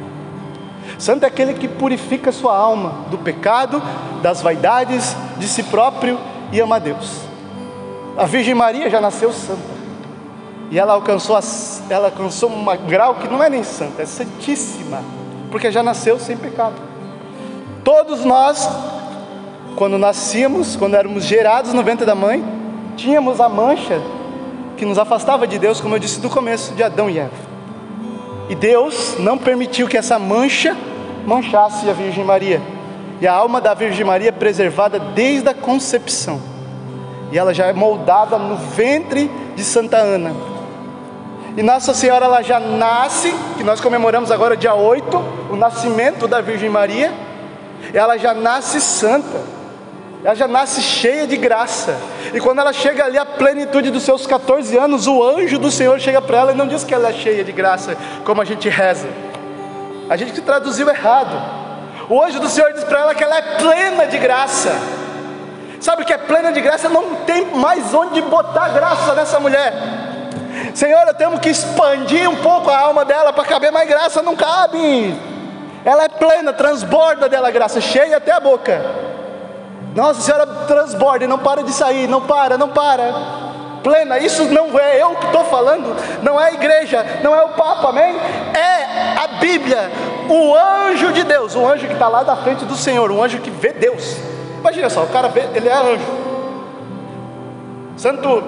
Santo 0.98 1.24
é 1.24 1.26
aquele 1.26 1.54
que 1.54 1.66
purifica 1.66 2.30
sua 2.30 2.56
alma 2.56 3.06
do 3.10 3.18
pecado, 3.18 3.82
das 4.22 4.40
vaidades, 4.40 5.16
de 5.38 5.48
si 5.48 5.64
próprio 5.64 6.18
e 6.52 6.60
ama 6.60 6.76
a 6.76 6.78
Deus. 6.78 7.20
A 8.16 8.26
Virgem 8.26 8.54
Maria 8.54 8.88
já 8.88 9.00
nasceu 9.00 9.32
santa. 9.32 9.74
E 10.70 10.78
ela 10.78 10.92
alcançou, 10.94 11.38
ela 11.90 12.06
alcançou 12.06 12.48
um 12.50 12.64
grau 12.86 13.16
que 13.16 13.28
não 13.28 13.42
é 13.42 13.50
nem 13.50 13.62
santa, 13.62 14.02
é 14.02 14.06
santíssima, 14.06 15.02
porque 15.50 15.70
já 15.70 15.82
nasceu 15.82 16.18
sem 16.18 16.36
pecado. 16.36 16.93
Todos 17.84 18.24
nós, 18.24 18.68
quando 19.76 19.98
nascíamos, 19.98 20.74
quando 20.74 20.94
éramos 20.94 21.24
gerados 21.24 21.72
no 21.72 21.82
ventre 21.82 22.06
da 22.06 22.14
mãe, 22.14 22.42
tínhamos 22.96 23.40
a 23.40 23.48
mancha 23.48 24.00
que 24.76 24.84
nos 24.84 24.98
afastava 24.98 25.46
de 25.46 25.58
Deus, 25.58 25.80
como 25.80 25.94
eu 25.94 25.98
disse 25.98 26.20
no 26.20 26.30
começo, 26.30 26.74
de 26.74 26.82
Adão 26.82 27.08
e 27.08 27.18
Eva. 27.18 27.54
E 28.48 28.54
Deus 28.54 29.16
não 29.18 29.38
permitiu 29.38 29.86
que 29.86 29.96
essa 29.96 30.18
mancha 30.18 30.76
manchasse 31.26 31.88
a 31.88 31.92
Virgem 31.92 32.24
Maria. 32.24 32.60
E 33.20 33.26
a 33.26 33.32
alma 33.32 33.60
da 33.60 33.74
Virgem 33.74 34.04
Maria 34.04 34.30
é 34.30 34.32
preservada 34.32 34.98
desde 34.98 35.48
a 35.48 35.54
concepção 35.54 36.54
e 37.34 37.38
ela 37.38 37.52
já 37.52 37.66
é 37.66 37.72
moldada 37.72 38.38
no 38.38 38.56
ventre 38.56 39.28
de 39.56 39.64
Santa 39.64 39.96
Ana. 39.96 40.32
E 41.56 41.62
Nossa 41.64 41.92
Senhora 41.92 42.26
ela 42.26 42.42
já 42.42 42.60
nasce, 42.60 43.34
que 43.56 43.64
nós 43.64 43.80
comemoramos 43.80 44.30
agora 44.30 44.56
dia 44.56 44.72
8, 44.72 45.24
o 45.50 45.56
nascimento 45.56 46.28
da 46.28 46.40
Virgem 46.40 46.70
Maria. 46.70 47.12
Ela 47.94 48.18
já 48.18 48.34
nasce 48.34 48.80
santa. 48.80 49.40
Ela 50.24 50.34
já 50.34 50.48
nasce 50.48 50.82
cheia 50.82 51.26
de 51.26 51.36
graça. 51.36 51.96
E 52.32 52.40
quando 52.40 52.58
ela 52.58 52.72
chega 52.72 53.04
ali 53.04 53.16
à 53.16 53.24
plenitude 53.24 53.90
dos 53.90 54.02
seus 54.02 54.26
14 54.26 54.76
anos, 54.76 55.06
o 55.06 55.22
anjo 55.22 55.58
do 55.58 55.70
Senhor 55.70 56.00
chega 56.00 56.20
para 56.20 56.38
ela 56.38 56.52
e 56.52 56.56
não 56.56 56.66
diz 56.66 56.82
que 56.82 56.92
ela 56.92 57.10
é 57.10 57.12
cheia 57.12 57.44
de 57.44 57.52
graça, 57.52 57.96
como 58.24 58.42
a 58.42 58.44
gente 58.44 58.68
reza. 58.68 59.06
A 60.10 60.16
gente 60.16 60.40
traduziu 60.40 60.88
errado. 60.88 61.40
O 62.08 62.22
anjo 62.22 62.40
do 62.40 62.48
Senhor 62.48 62.72
diz 62.72 62.82
para 62.84 63.00
ela 63.00 63.14
que 63.14 63.22
ela 63.22 63.36
é 63.36 63.42
plena 63.58 64.06
de 64.06 64.18
graça. 64.18 64.72
Sabe 65.78 66.02
o 66.02 66.06
que 66.06 66.12
é 66.12 66.18
plena 66.18 66.50
de 66.50 66.60
graça? 66.62 66.88
Não 66.88 67.16
tem 67.26 67.54
mais 67.54 67.92
onde 67.92 68.20
botar 68.22 68.70
graça 68.70 69.14
nessa 69.14 69.38
mulher. 69.38 69.72
Senhor, 70.74 71.06
eu 71.06 71.14
tenho 71.14 71.38
que 71.38 71.50
expandir 71.50 72.28
um 72.28 72.36
pouco 72.36 72.70
a 72.70 72.78
alma 72.78 73.04
dela 73.04 73.32
para 73.32 73.44
caber 73.44 73.70
mais 73.70 73.86
graça, 73.86 74.22
não 74.22 74.34
cabe. 74.34 75.14
Ela 75.84 76.04
é 76.04 76.08
plena, 76.08 76.52
transborda 76.52 77.28
dela 77.28 77.50
graça, 77.50 77.80
cheia 77.80 78.16
até 78.16 78.32
a 78.32 78.40
boca. 78.40 78.80
Nossa 79.94 80.20
Senhora 80.22 80.46
transborda 80.66 81.24
e 81.24 81.28
não 81.28 81.38
para 81.38 81.62
de 81.62 81.72
sair, 81.72 82.08
não 82.08 82.22
para, 82.22 82.56
não 82.56 82.68
para. 82.70 83.12
Plena, 83.82 84.18
isso 84.18 84.44
não 84.46 84.78
é 84.78 85.02
eu 85.02 85.14
que 85.14 85.26
estou 85.26 85.44
falando, 85.44 85.94
não 86.22 86.40
é 86.40 86.48
a 86.48 86.52
igreja, 86.54 87.04
não 87.22 87.34
é 87.34 87.44
o 87.44 87.50
Papa, 87.50 87.90
amém? 87.90 88.16
É 88.54 89.18
a 89.22 89.28
Bíblia, 89.38 89.92
o 90.28 90.54
anjo 90.54 91.12
de 91.12 91.22
Deus, 91.22 91.54
o 91.54 91.68
anjo 91.68 91.86
que 91.86 91.92
está 91.92 92.08
lá 92.08 92.22
da 92.22 92.34
frente 92.34 92.64
do 92.64 92.74
Senhor, 92.74 93.10
o 93.10 93.22
anjo 93.22 93.38
que 93.40 93.50
vê 93.50 93.74
Deus. 93.74 94.16
Imagina 94.58 94.88
só, 94.88 95.02
o 95.02 95.08
cara 95.08 95.28
vê, 95.28 95.46
ele 95.54 95.68
é 95.68 95.76
anjo. 95.76 96.04
Santo 97.98 98.42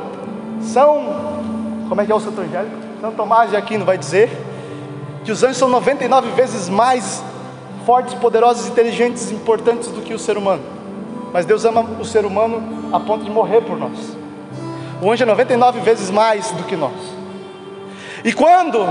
São, 0.62 1.84
como 1.86 2.00
é 2.00 2.06
que 2.06 2.10
é 2.10 2.14
o 2.14 2.20
Santo 2.20 2.40
Angélico? 2.40 2.74
São 3.00 3.12
Tomás 3.12 3.50
de 3.50 3.56
Aquino 3.56 3.84
vai 3.84 3.98
dizer 3.98 4.30
que 5.22 5.30
os 5.30 5.42
anjos 5.42 5.58
são 5.58 5.68
99 5.68 6.30
vezes 6.30 6.68
mais 6.68 7.22
fortes, 7.86 8.14
poderosos, 8.14 8.66
inteligentes, 8.66 9.30
importantes 9.30 9.88
do 9.92 10.02
que 10.02 10.12
o 10.12 10.18
ser 10.18 10.36
humano. 10.36 10.62
Mas 11.32 11.46
Deus 11.46 11.64
ama 11.64 11.82
o 12.00 12.04
ser 12.04 12.26
humano 12.26 12.90
a 12.92 12.98
ponto 12.98 13.24
de 13.24 13.30
morrer 13.30 13.60
por 13.60 13.78
nós. 13.78 14.16
O 15.00 15.10
anjo 15.10 15.22
é 15.22 15.26
99 15.26 15.80
vezes 15.80 16.10
mais 16.10 16.50
do 16.50 16.64
que 16.64 16.74
nós. 16.74 16.92
E 18.24 18.32
quando 18.32 18.84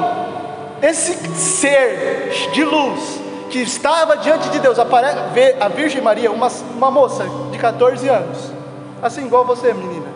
esse 0.81 1.13
ser 1.35 2.29
de 2.53 2.63
luz 2.63 3.19
que 3.49 3.59
estava 3.59 4.15
diante 4.15 4.47
de 4.49 4.59
Deus, 4.59 4.77
vê 5.33 5.57
a 5.59 5.67
Virgem 5.67 6.01
Maria, 6.01 6.31
uma, 6.31 6.47
uma 6.47 6.89
moça 6.89 7.25
de 7.51 7.57
14 7.57 8.07
anos, 8.07 8.51
assim 9.01 9.25
igual 9.25 9.43
você, 9.43 9.73
menina. 9.73 10.07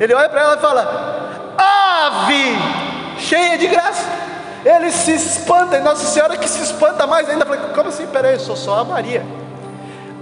Ele 0.00 0.14
olha 0.14 0.28
para 0.30 0.40
ela 0.40 0.56
e 0.56 0.60
fala: 0.60 1.54
Ave, 1.58 2.56
cheia 3.18 3.58
de 3.58 3.66
graça. 3.66 4.27
Ele 4.68 4.90
se 4.90 5.12
espanta, 5.12 5.78
e 5.78 5.80
Nossa 5.80 6.06
Senhora 6.06 6.36
que 6.36 6.48
se 6.48 6.62
espanta 6.62 7.06
mais 7.06 7.28
ainda. 7.28 7.46
Falei, 7.46 7.60
como 7.74 7.88
assim? 7.88 8.06
Peraí, 8.06 8.34
eu 8.34 8.40
sou 8.40 8.56
só 8.56 8.80
a 8.80 8.84
Maria. 8.84 9.24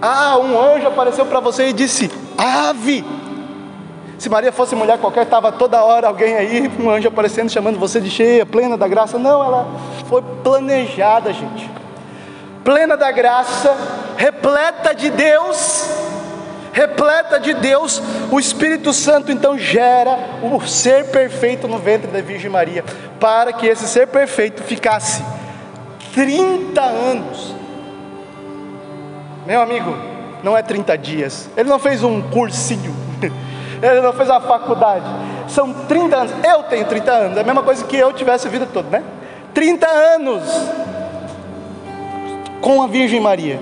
Ah, 0.00 0.38
um 0.38 0.60
anjo 0.60 0.86
apareceu 0.86 1.26
para 1.26 1.40
você 1.40 1.68
e 1.68 1.72
disse: 1.72 2.10
Ave. 2.36 3.04
Se 4.18 4.28
Maria 4.28 4.52
fosse 4.52 4.74
mulher 4.74 4.98
qualquer, 4.98 5.24
estava 5.24 5.52
toda 5.52 5.82
hora 5.82 6.06
alguém 6.06 6.36
aí, 6.36 6.72
um 6.80 6.88
anjo 6.88 7.08
aparecendo, 7.08 7.50
chamando 7.50 7.78
você 7.78 8.00
de 8.00 8.08
cheia, 8.08 8.46
plena 8.46 8.76
da 8.76 8.88
graça. 8.88 9.18
Não, 9.18 9.44
ela 9.44 9.66
foi 10.08 10.22
planejada, 10.42 11.32
gente 11.32 11.68
plena 12.66 12.96
da 12.96 13.12
graça, 13.12 13.76
repleta 14.16 14.92
de 14.92 15.08
Deus, 15.08 15.88
repleta 16.76 17.40
de 17.40 17.54
Deus, 17.54 18.02
o 18.30 18.38
Espírito 18.38 18.92
Santo 18.92 19.32
então 19.32 19.56
gera 19.56 20.18
o 20.42 20.60
ser 20.68 21.06
perfeito 21.06 21.66
no 21.66 21.78
ventre 21.78 22.10
da 22.10 22.20
Virgem 22.20 22.50
Maria, 22.50 22.84
para 23.18 23.50
que 23.50 23.66
esse 23.66 23.88
ser 23.88 24.08
perfeito 24.08 24.62
ficasse 24.62 25.24
30 26.12 26.82
anos. 26.82 27.54
Meu 29.46 29.62
amigo, 29.62 29.96
não 30.42 30.54
é 30.54 30.60
30 30.60 30.98
dias, 30.98 31.48
ele 31.56 31.70
não 31.70 31.78
fez 31.78 32.04
um 32.04 32.20
cursinho, 32.20 32.94
Ele 33.82 34.00
não 34.00 34.12
fez 34.14 34.30
uma 34.30 34.40
faculdade. 34.40 35.04
São 35.48 35.70
30 35.70 36.16
anos. 36.16 36.32
Eu 36.42 36.62
tenho 36.62 36.86
30 36.86 37.12
anos. 37.12 37.36
É 37.36 37.42
a 37.42 37.44
mesma 37.44 37.62
coisa 37.62 37.84
que 37.84 37.94
eu 37.94 38.10
tivesse 38.10 38.46
a 38.46 38.50
vida 38.50 38.66
toda, 38.72 38.88
né? 38.88 39.04
30 39.52 39.86
anos 39.86 40.42
com 42.62 42.80
a 42.80 42.86
Virgem 42.86 43.20
Maria, 43.20 43.60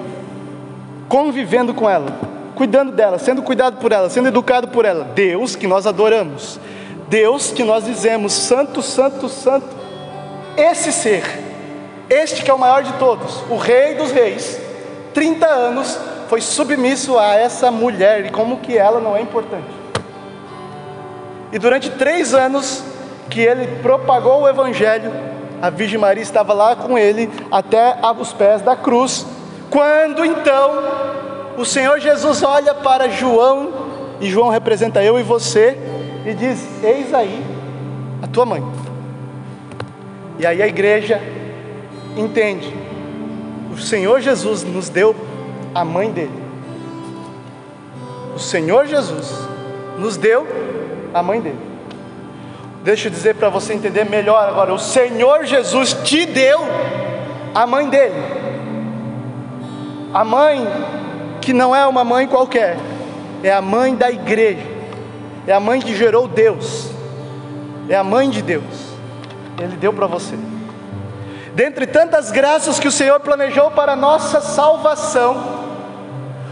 convivendo 1.09 1.75
com 1.75 1.90
ela, 1.90 2.16
cuidando 2.54 2.92
dela, 2.92 3.18
sendo 3.18 3.42
cuidado 3.42 3.78
por 3.78 3.92
ela, 3.92 4.08
sendo 4.08 4.28
educado 4.28 4.68
por 4.68 4.84
ela. 4.84 5.04
Deus 5.14 5.56
que 5.56 5.66
nós 5.66 5.87
adoramos, 5.87 6.58
Deus 7.08 7.50
que 7.50 7.64
nós 7.64 7.84
dizemos, 7.84 8.32
Santo, 8.32 8.82
Santo, 8.82 9.28
Santo. 9.28 9.84
Esse 10.56 10.92
ser, 10.92 11.25
este 12.08 12.42
que 12.42 12.50
é 12.50 12.54
o 12.54 12.58
maior 12.58 12.82
de 12.82 12.92
todos, 12.94 13.42
o 13.50 13.56
Rei 13.56 13.94
dos 13.94 14.11
Reis, 14.12 14.61
30 15.12 15.46
anos 15.46 15.99
foi 16.28 16.40
submisso 16.40 17.18
a 17.18 17.34
essa 17.34 17.70
mulher 17.70 18.26
e 18.26 18.30
como 18.30 18.58
que 18.58 18.76
ela 18.76 19.00
não 19.00 19.16
é 19.16 19.20
importante. 19.20 19.68
E 21.52 21.58
durante 21.58 21.90
três 21.90 22.34
anos 22.34 22.82
que 23.30 23.40
ele 23.40 23.80
propagou 23.80 24.42
o 24.42 24.49
Evangelho, 24.49 25.12
a 25.62 25.70
Virgem 25.70 25.99
Maria 25.99 26.23
estava 26.23 26.52
lá 26.52 26.75
com 26.75 26.99
ele 26.99 27.30
até 27.50 27.96
os 28.18 28.32
pés 28.32 28.61
da 28.62 28.76
cruz. 28.76 29.25
Quando 29.70 30.25
então 30.25 31.33
o 31.56 31.64
Senhor 31.64 31.99
Jesus 32.00 32.42
olha 32.42 32.75
para 32.75 33.08
João, 33.08 33.73
e 34.20 34.28
João 34.28 34.49
representa 34.49 35.02
eu 35.02 35.18
e 35.18 35.23
você, 35.23 35.78
e 36.26 36.34
diz: 36.34 36.66
Eis 36.82 37.12
aí 37.12 37.44
a 38.23 38.26
tua 38.26 38.46
mãe. 38.46 38.64
E 40.38 40.46
aí 40.46 40.62
a 40.62 40.66
igreja 40.66 41.20
entende: 42.16 42.73
o 43.73 43.78
Senhor 43.78 44.20
Jesus 44.20 44.62
nos 44.62 44.88
deu 44.88 45.14
a 45.75 45.84
mãe 45.84 46.11
dele. 46.11 46.44
O 48.34 48.38
Senhor 48.38 48.87
Jesus 48.87 49.32
nos 49.99 50.16
deu 50.16 50.46
a 51.12 51.23
mãe 51.23 51.40
dele. 51.40 51.58
Deixa 52.82 53.08
eu 53.08 53.12
dizer 53.12 53.34
para 53.37 53.49
você 53.49 53.73
entender 53.75 54.04
melhor 54.04 54.49
agora: 54.49 54.73
o 54.73 54.78
Senhor 54.78 55.44
Jesus 55.44 55.94
te 56.04 56.26
deu 56.26 56.61
a 57.54 57.66
mãe 57.66 57.88
dele. 57.88 58.14
A 60.12 60.25
mãe 60.25 60.66
que 61.44 61.52
não 61.52 61.74
é 61.74 61.86
uma 61.86 62.02
mãe 62.02 62.26
qualquer, 62.26 62.76
é 63.42 63.52
a 63.52 63.60
mãe 63.60 63.94
da 63.94 64.10
igreja, 64.10 64.66
é 65.46 65.52
a 65.52 65.60
mãe 65.60 65.80
que 65.80 65.94
gerou 65.94 66.26
Deus, 66.26 66.90
é 67.88 67.96
a 67.96 68.04
mãe 68.04 68.30
de 68.30 68.42
Deus. 68.42 68.94
Ele 69.60 69.76
deu 69.76 69.92
para 69.92 70.06
você 70.06 70.36
dentre 71.54 71.86
tantas 71.86 72.30
graças 72.30 72.78
que 72.78 72.88
o 72.88 72.92
Senhor 72.92 73.20
planejou 73.20 73.70
para 73.70 73.92
a 73.92 73.96
nossa 73.96 74.40
salvação, 74.40 75.64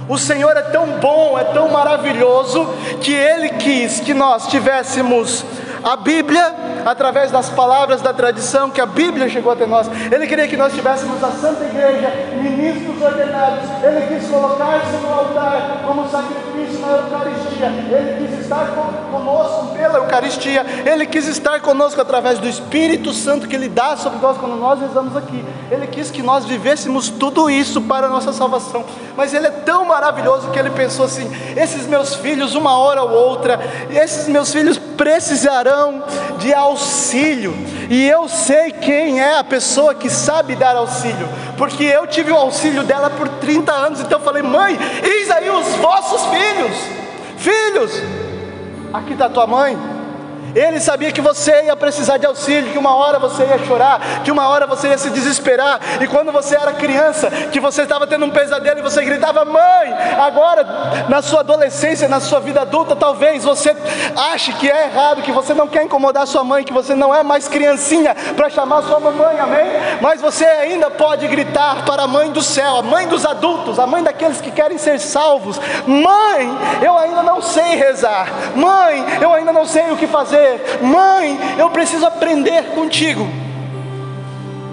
o 0.08 0.16
Senhor 0.16 0.56
é 0.56 0.62
tão 0.62 0.87
bom, 1.00 1.38
é 1.38 1.44
tão 1.44 1.68
maravilhoso, 1.68 2.66
que 3.00 3.12
Ele 3.12 3.50
quis 3.50 4.00
que 4.00 4.14
nós 4.14 4.46
tivéssemos 4.46 5.44
a 5.82 5.96
Bíblia, 5.96 6.54
através 6.84 7.30
das 7.30 7.48
palavras 7.48 8.00
da 8.00 8.12
tradição, 8.12 8.70
que 8.70 8.80
a 8.80 8.86
Bíblia 8.86 9.28
chegou 9.28 9.52
até 9.52 9.66
nós. 9.66 9.88
Ele 10.10 10.26
queria 10.26 10.48
que 10.48 10.56
nós 10.56 10.72
tivéssemos 10.72 11.22
a 11.22 11.30
Santa 11.30 11.64
Igreja, 11.64 12.10
ministros 12.40 13.00
ordenados. 13.00 13.68
Ele 13.82 14.06
quis 14.06 14.28
colocar-se 14.28 14.96
no 14.96 15.12
altar 15.12 15.82
como 15.86 16.08
sacrifício 16.08 16.80
na 16.80 16.92
Eucaristia. 16.92 17.66
Ele 17.66 18.26
quis 18.26 18.40
estar 18.40 18.66
conosco 19.10 19.74
pela 19.74 19.98
Eucaristia. 19.98 20.66
Ele 20.84 21.06
quis 21.06 21.26
estar 21.28 21.60
conosco 21.60 22.00
através 22.00 22.38
do 22.38 22.48
Espírito 22.48 23.12
Santo 23.12 23.48
que 23.48 23.56
Ele 23.56 23.68
dá 23.68 23.96
sobre 23.96 24.18
nós 24.20 24.36
quando 24.38 24.56
nós 24.56 24.80
rezamos 24.80 25.16
aqui. 25.16 25.44
Ele 25.70 25.86
quis 25.86 26.10
que 26.10 26.22
nós 26.22 26.44
vivêssemos 26.44 27.08
tudo 27.08 27.48
isso 27.50 27.80
para 27.82 28.06
a 28.06 28.10
nossa 28.10 28.32
salvação. 28.32 28.84
Mas 29.16 29.34
Ele 29.34 29.46
é 29.46 29.50
tão 29.50 29.84
maravilhoso 29.84 30.50
que 30.50 30.58
Ele 30.58 30.70
pensou 30.70 31.06
assim: 31.06 31.30
esses 31.56 31.86
meus 31.86 32.14
filhos, 32.14 32.54
uma 32.54 32.76
hora 32.76 33.02
ou 33.02 33.10
outra, 33.10 33.60
esses 33.90 34.28
meus 34.28 34.52
filhos 34.52 34.78
precisarão 34.78 36.04
de 36.38 36.52
auxílio, 36.72 37.54
e 37.88 38.08
eu 38.08 38.28
sei 38.28 38.72
quem 38.72 39.20
é 39.20 39.38
a 39.38 39.44
pessoa 39.44 39.94
que 39.94 40.11
sabe 40.11 40.54
dar 40.56 40.76
auxílio, 40.76 41.28
porque 41.56 41.85
eu 41.85 42.06
tive 42.06 42.32
o 42.32 42.37
auxílio 42.37 42.82
dela 42.82 43.11
por 43.11 43.28
30 43.28 43.72
anos, 43.72 44.00
então 44.00 44.18
eu 44.18 44.24
falei: 44.24 44.42
mãe, 44.42 44.78
eis 45.02 45.30
aí 45.30 45.48
os 45.48 45.68
vossos 45.76 46.22
filhos, 46.26 46.76
filhos, 47.37 48.02
aqui 48.92 49.12
está 49.12 49.28
tua 49.28 49.46
mãe, 49.46 49.78
ele 50.54 50.80
sabia 50.80 51.12
que 51.12 51.20
você 51.20 51.64
ia 51.64 51.76
precisar 51.76 52.18
de 52.18 52.26
auxílio, 52.26 52.72
que 52.72 52.78
uma 52.78 52.94
hora 52.94 53.18
você 53.18 53.44
ia 53.44 53.58
chorar, 53.66 54.22
que 54.24 54.30
uma 54.30 54.48
hora 54.48 54.66
você 54.66 54.88
ia 54.88 54.98
se 54.98 55.10
desesperar. 55.10 55.80
E 56.00 56.06
quando 56.06 56.32
você 56.32 56.56
era 56.56 56.72
criança, 56.72 57.30
que 57.30 57.60
você 57.60 57.82
estava 57.82 58.06
tendo 58.06 58.26
um 58.26 58.30
pesadelo 58.30 58.78
e 58.78 58.82
você 58.82 59.04
gritava: 59.04 59.44
"Mãe!". 59.44 59.94
Agora, 60.20 60.64
na 61.08 61.22
sua 61.22 61.40
adolescência, 61.40 62.08
na 62.08 62.20
sua 62.20 62.40
vida 62.40 62.62
adulta, 62.62 62.94
talvez 62.94 63.44
você 63.44 63.74
ache 64.32 64.52
que 64.54 64.70
é 64.70 64.84
errado, 64.84 65.22
que 65.22 65.32
você 65.32 65.54
não 65.54 65.66
quer 65.66 65.84
incomodar 65.84 66.26
sua 66.26 66.44
mãe, 66.44 66.64
que 66.64 66.72
você 66.72 66.94
não 66.94 67.14
é 67.14 67.22
mais 67.22 67.48
criancinha 67.48 68.14
para 68.36 68.50
chamar 68.50 68.82
sua 68.82 69.00
mamãe, 69.00 69.38
amém? 69.40 69.66
Mas 70.00 70.20
você 70.20 70.44
ainda 70.44 70.90
pode 70.90 71.26
gritar 71.28 71.84
para 71.84 72.02
a 72.02 72.06
mãe 72.08 72.30
do 72.30 72.42
céu, 72.42 72.76
a 72.76 72.82
mãe 72.82 73.08
dos 73.08 73.24
adultos, 73.24 73.78
a 73.78 73.86
mãe 73.86 74.02
daqueles 74.02 74.40
que 74.40 74.50
querem 74.50 74.78
ser 74.78 74.98
salvos: 74.98 75.60
"Mãe, 75.86 76.58
eu 76.82 76.96
ainda 76.98 77.22
não 77.22 77.40
sei 77.40 77.76
rezar. 77.76 78.28
Mãe, 78.54 79.04
eu 79.20 79.32
ainda 79.32 79.52
não 79.52 79.64
sei 79.64 79.90
o 79.90 79.96
que 79.96 80.06
fazer 80.06 80.41
dizer: 80.42 80.83
Mãe, 80.83 81.38
eu 81.59 81.70
preciso 81.70 82.05
aprender 82.07 82.74
contigo. 82.74 83.26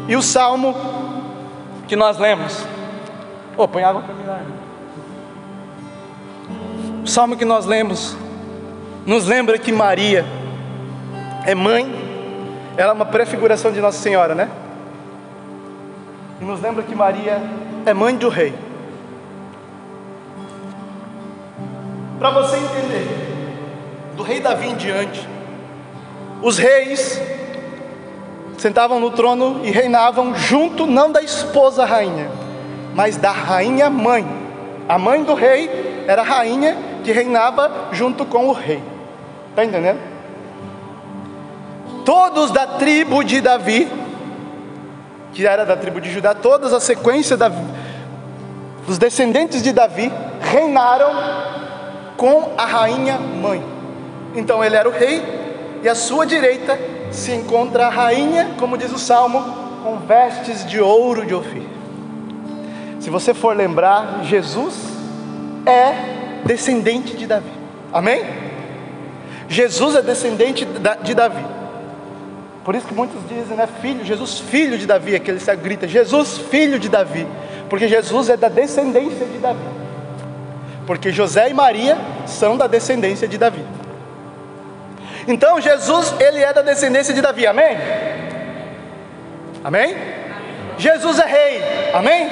E 0.08 0.15
o 0.15 0.21
salmo 0.21 0.75
que 1.88 1.95
nós 1.95 2.17
lemos, 2.17 2.65
oh, 3.55 3.67
põe 3.67 3.84
água 3.84 4.01
para 4.01 4.13
mim 4.13 4.23
lá. 4.25 4.41
O 7.03 7.08
salmo 7.08 7.38
que 7.38 7.45
nós 7.45 7.65
lemos 7.65 8.17
nos 9.05 9.25
lembra 9.25 9.58
que 9.58 9.71
Maria 9.71 10.25
é 11.45 11.55
mãe, 11.55 11.88
ela 12.75 12.91
é 12.91 12.93
uma 12.93 13.05
prefiguração 13.05 13.71
de 13.71 13.79
Nossa 13.79 13.99
Senhora, 13.99 14.36
né? 14.36 14.49
E 16.41 16.45
nos 16.45 16.62
lembra 16.62 16.84
que 16.84 16.95
Maria 16.95 17.41
é 17.86 17.93
mãe 17.93 18.15
do 18.15 18.29
rei. 18.29 18.53
Para 22.19 22.32
você 22.32 22.58
entender, 22.58 23.08
do 24.15 24.23
rei 24.23 24.39
Davi 24.39 24.67
em 24.67 24.75
diante, 24.75 25.27
os 26.41 26.58
reis 26.58 27.21
sentavam 28.58 28.99
no 28.99 29.12
trono 29.12 29.62
e 29.63 29.71
reinavam 29.71 30.36
junto, 30.36 30.86
não 30.86 31.12
da 31.12 31.21
esposa 31.21 31.86
rainha, 31.86 32.30
mas 32.93 33.17
da 33.17 33.32
rainha 33.32 33.89
mãe. 33.89 34.25
A 34.88 34.97
mãe 34.97 35.23
do 35.23 35.34
rei 35.34 36.04
era 36.08 36.21
a 36.21 36.25
rainha 36.25 36.78
que 37.04 37.12
reinava 37.12 37.89
junto 37.91 38.25
com 38.25 38.47
o 38.47 38.52
rei. 38.52 38.82
Está 39.49 39.63
entendendo? 39.63 39.99
Todos 42.04 42.52
da 42.52 42.65
tribo 42.65 43.23
de 43.23 43.39
Davi, 43.41 43.88
que 45.34 45.45
era 45.45 45.65
da 45.65 45.75
tribo 45.75 46.02
de 46.02 46.12
Judá, 46.12 46.34
todas 46.34 46.73
a 46.73 46.80
sequência 46.80 47.38
da, 47.38 47.52
dos 48.88 48.97
descendentes 48.97 49.62
de 49.62 49.71
Davi 49.71 50.12
reinaram 50.41 51.12
com 52.17 52.52
a 52.58 52.65
rainha 52.65 53.17
mãe. 53.17 53.63
Então 54.36 54.63
ele 54.63 54.75
era 54.75 54.89
o 54.89 54.91
rei 54.91 55.38
e 55.81 55.89
à 55.89 55.95
sua 55.95 56.25
direita 56.25 56.77
se 57.11 57.31
encontra 57.31 57.87
a 57.87 57.89
rainha, 57.89 58.55
como 58.57 58.77
diz 58.77 58.91
o 58.91 58.99
salmo, 58.99 59.41
com 59.83 59.97
vestes 59.99 60.65
de 60.65 60.79
ouro 60.79 61.25
de 61.25 61.33
Ofir. 61.33 61.63
Se 62.99 63.09
você 63.09 63.33
for 63.33 63.55
lembrar, 63.55 64.19
Jesus 64.23 64.75
é 65.65 66.43
descendente 66.45 67.15
de 67.15 67.25
Davi, 67.25 67.51
amém? 67.93 68.23
Jesus 69.47 69.95
é 69.95 70.01
descendente 70.01 70.67
de 71.03 71.13
Davi. 71.15 71.45
Por 72.63 72.75
isso 72.75 72.85
que 72.85 72.93
muitos 72.93 73.21
dizem, 73.27 73.57
né, 73.57 73.67
filho, 73.81 74.05
Jesus, 74.05 74.39
filho 74.39 74.77
de 74.77 74.85
Davi, 74.85 75.15
aquele 75.15 75.39
que 75.39 75.55
grita, 75.55 75.87
Jesus, 75.87 76.37
filho 76.37 76.77
de 76.77 76.89
Davi, 76.89 77.25
porque 77.69 77.87
Jesus 77.87 78.29
é 78.29 78.37
da 78.37 78.49
descendência 78.49 79.25
de 79.25 79.37
Davi. 79.39 79.63
Porque 80.85 81.11
José 81.11 81.49
e 81.49 81.53
Maria 81.53 81.97
são 82.25 82.57
da 82.57 82.67
descendência 82.67 83.27
de 83.27 83.37
Davi. 83.37 83.63
Então 85.29 85.61
Jesus, 85.61 86.15
ele 86.19 86.39
é 86.39 86.51
da 86.51 86.63
descendência 86.63 87.13
de 87.13 87.21
Davi, 87.21 87.45
amém? 87.45 87.77
Amém? 89.63 89.95
Jesus 90.77 91.19
é 91.19 91.25
rei, 91.25 91.63
amém? 91.93 92.27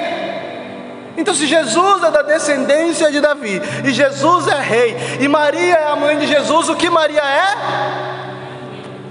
Então, 1.16 1.34
se 1.34 1.46
Jesus 1.46 2.02
é 2.02 2.10
da 2.10 2.22
descendência 2.22 3.10
de 3.10 3.20
Davi, 3.20 3.60
e 3.84 3.90
Jesus 3.90 4.46
é 4.46 4.60
rei, 4.60 4.96
e 5.20 5.28
Maria 5.28 5.74
é 5.74 5.88
a 5.88 5.96
mãe 5.96 6.16
de 6.16 6.26
Jesus, 6.26 6.68
o 6.68 6.76
que 6.76 6.88
Maria 6.88 7.20
é? 7.20 7.56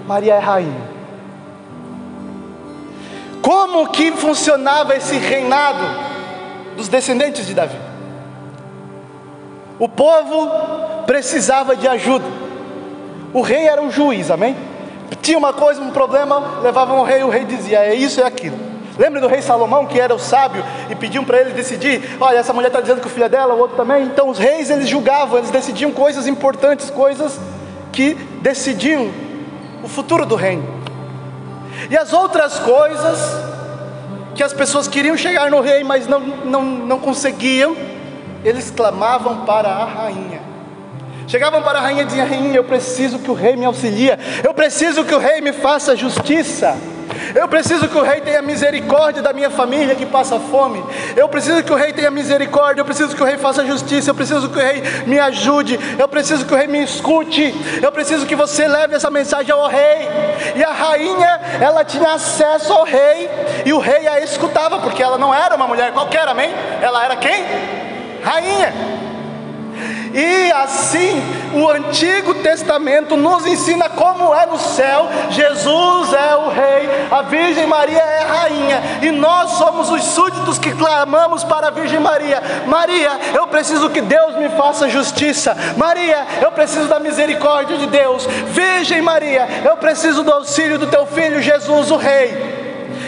Maria 0.06 0.36
é 0.36 0.40
rainha. 0.40 0.88
Como 3.42 3.90
que 3.90 4.12
funcionava 4.14 4.96
esse 4.96 5.18
reinado 5.18 5.84
dos 6.76 6.88
descendentes 6.88 7.46
de 7.46 7.54
Davi? 7.54 7.78
O 9.78 9.88
povo 9.88 10.50
precisava 11.06 11.76
de 11.76 11.88
ajuda. 11.88 12.37
O 13.34 13.42
rei 13.42 13.68
era 13.68 13.82
um 13.82 13.92
juiz, 13.92 14.32
amém? 14.32 14.56
Tinha 15.22 15.38
uma 15.38 15.54
coisa, 15.54 15.82
um 15.82 15.92
problema, 15.92 16.62
levavam 16.62 17.00
o 17.00 17.04
rei, 17.04 17.24
o 17.24 17.30
rei 17.30 17.46
dizia: 17.46 17.80
é 17.80 17.94
isso, 17.94 18.22
é 18.22 18.26
aquilo. 18.26 18.58
Lembra 18.98 19.22
do 19.22 19.28
rei 19.28 19.42
Salomão, 19.42 19.86
que 19.86 20.00
era 20.00 20.14
o 20.14 20.20
sábio, 20.20 20.64
e 20.90 20.96
pediam 20.96 21.24
para 21.24 21.40
ele 21.40 21.52
decidir: 21.52 22.18
olha, 22.20 22.38
essa 22.38 22.54
mulher 22.54 22.68
está 22.68 22.82
dizendo 22.82 23.00
que 23.02 23.08
o 23.08 23.10
filho 23.10 23.26
é 23.26 23.30
dela, 23.30 23.54
o 23.54 23.60
outro 23.60 23.78
também. 23.78 24.04
Então 24.04 24.30
os 24.30 24.38
reis 24.38 24.70
eles 24.70 24.90
julgavam, 24.90 25.38
eles 25.38 25.52
decidiam 25.52 25.92
coisas 25.92 26.28
importantes, 26.28 26.90
coisas 26.90 27.40
que 27.92 28.16
decidiam 28.42 29.10
o 29.84 29.88
futuro 29.88 30.26
do 30.26 30.36
reino. 30.36 30.64
E 31.90 31.98
as 31.98 32.12
outras 32.12 32.60
coisas 32.60 33.20
que 34.34 34.44
as 34.44 34.54
pessoas 34.54 34.88
queriam 34.88 35.16
chegar 35.16 35.50
no 35.50 35.62
rei, 35.62 35.84
mas 35.84 36.08
não, 36.08 36.20
não, 36.20 36.64
não 36.64 37.00
conseguiam, 37.00 37.76
eles 38.44 38.72
clamavam 38.72 39.46
para 39.46 39.70
a 39.70 39.86
rainha. 39.86 40.47
Chegavam 41.28 41.62
para 41.62 41.80
a 41.80 41.82
rainha 41.82 42.04
e 42.04 42.06
diziam: 42.06 42.28
Rainha, 42.28 42.56
eu 42.56 42.64
preciso 42.64 43.20
que 43.20 43.30
o 43.30 43.34
rei 43.34 43.56
me 43.56 43.66
auxilie, 43.66 44.18
eu 44.44 44.54
preciso 44.54 45.04
que 45.04 45.14
o 45.14 45.20
rei 45.20 45.42
me 45.42 45.52
faça 45.52 45.96
justiça. 45.96 46.76
Eu 47.36 47.48
preciso 47.48 47.88
que 47.88 47.98
o 47.98 48.02
rei 48.02 48.22
tenha 48.22 48.42
misericórdia 48.42 49.22
da 49.22 49.34
minha 49.34 49.50
família 49.50 49.96
que 49.96 50.06
passa 50.06 50.40
fome. 50.40 50.84
Eu 51.16 51.28
preciso 51.28 51.64
que 51.64 51.72
o 51.72 51.76
rei 51.76 51.92
tenha 51.92 52.12
misericórdia. 52.12 52.82
Eu 52.82 52.86
preciso 52.86 53.16
que 53.16 53.22
o 53.22 53.26
rei 53.26 53.38
faça 53.38 53.66
justiça. 53.66 54.10
Eu 54.10 54.16
preciso 54.16 54.50
que 54.50 54.58
o 54.58 54.62
rei 54.62 54.84
me 55.06 55.20
ajude. 55.20 55.80
Eu 55.98 56.08
preciso 56.08 56.46
que 56.46 56.54
o 56.54 56.58
rei 56.58 56.68
me 56.68 56.84
escute. 56.84 57.54
Eu 57.82 57.92
preciso 57.92 58.26
que 58.26 58.36
você 58.36 58.68
leve 58.68 58.96
essa 58.96 59.10
mensagem 59.10 59.52
ao 59.52 59.68
rei. 59.68 60.08
E 60.56 60.64
a 60.64 60.72
rainha, 60.72 61.40
ela 61.60 61.84
tinha 61.84 62.14
acesso 62.14 62.72
ao 62.72 62.84
rei. 62.84 63.30
E 63.66 63.74
o 63.74 63.80
rei 63.80 64.08
a 64.08 64.20
escutava, 64.22 64.80
porque 64.80 65.02
ela 65.02 65.18
não 65.18 65.34
era 65.34 65.56
uma 65.56 65.68
mulher 65.68 65.92
qualquer, 65.92 66.28
amém? 66.28 66.54
Ela 66.82 67.04
era 67.04 67.16
quem? 67.16 67.44
Rainha. 68.24 68.74
E 70.14 70.52
assim, 70.52 71.22
o 71.54 71.70
Antigo 71.70 72.36
Testamento 72.36 73.16
nos 73.16 73.46
ensina 73.46 73.90
como 73.90 74.34
é 74.34 74.46
no 74.46 74.58
céu: 74.58 75.08
Jesus 75.30 76.14
é 76.14 76.36
o 76.36 76.50
Rei, 76.50 76.90
a 77.12 77.22
Virgem 77.24 77.68
Maria 77.68 78.00
é 78.00 78.24
a 78.24 78.26
Rainha, 78.26 78.82
e 79.02 79.12
nós 79.12 79.52
somos 79.52 79.90
os 79.90 80.04
súditos 80.04 80.58
que 80.58 80.72
clamamos 80.74 81.44
para 81.44 81.68
a 81.68 81.72
Virgem 81.72 82.00
Maria: 82.00 82.42
Maria, 82.66 83.12
eu 83.34 83.48
preciso 83.48 83.90
que 83.90 84.02
Deus 84.02 84.36
me 84.38 84.50
faça 84.50 84.90
justiça, 84.90 85.56
Maria, 85.78 86.26
eu 86.42 86.52
preciso 86.52 86.88
da 86.88 87.00
misericórdia 87.00 87.78
de 87.78 87.88
Deus, 87.88 88.26
Virgem 88.48 89.02
Maria, 89.02 89.48
eu 89.64 89.78
preciso 89.78 90.24
do 90.24 90.32
auxílio 90.32 90.80
do 90.80 90.88
teu 90.88 91.06
filho 91.06 91.42
Jesus, 91.42 91.92
o 91.92 91.98
Rei. 91.98 92.57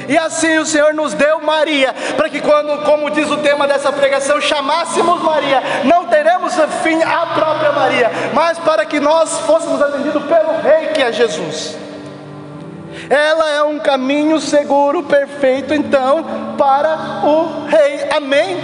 E 0.09 0.17
assim 0.17 0.57
o 0.57 0.65
Senhor 0.65 0.91
nos 0.91 1.13
deu 1.13 1.39
Maria, 1.39 1.93
para 2.17 2.27
que 2.27 2.41
quando, 2.41 2.83
como 2.83 3.11
diz 3.11 3.29
o 3.29 3.37
tema 3.37 3.67
dessa 3.67 3.91
pregação, 3.91 4.41
chamássemos 4.41 5.21
Maria, 5.21 5.61
não 5.83 6.07
teremos 6.07 6.55
fim 6.81 6.99
a 7.03 7.27
própria 7.27 7.71
Maria, 7.71 8.11
mas 8.33 8.57
para 8.57 8.85
que 8.85 8.99
nós 8.99 9.41
fôssemos 9.41 9.79
atendidos 9.79 10.23
pelo 10.23 10.61
Rei 10.63 10.87
que 10.87 11.03
é 11.03 11.13
Jesus. 11.13 11.77
Ela 13.07 13.51
é 13.51 13.61
um 13.61 13.77
caminho 13.77 14.41
seguro, 14.41 15.03
perfeito, 15.03 15.75
então, 15.75 16.55
para 16.57 17.21
o 17.23 17.67
Rei. 17.67 18.09
Amém? 18.09 18.57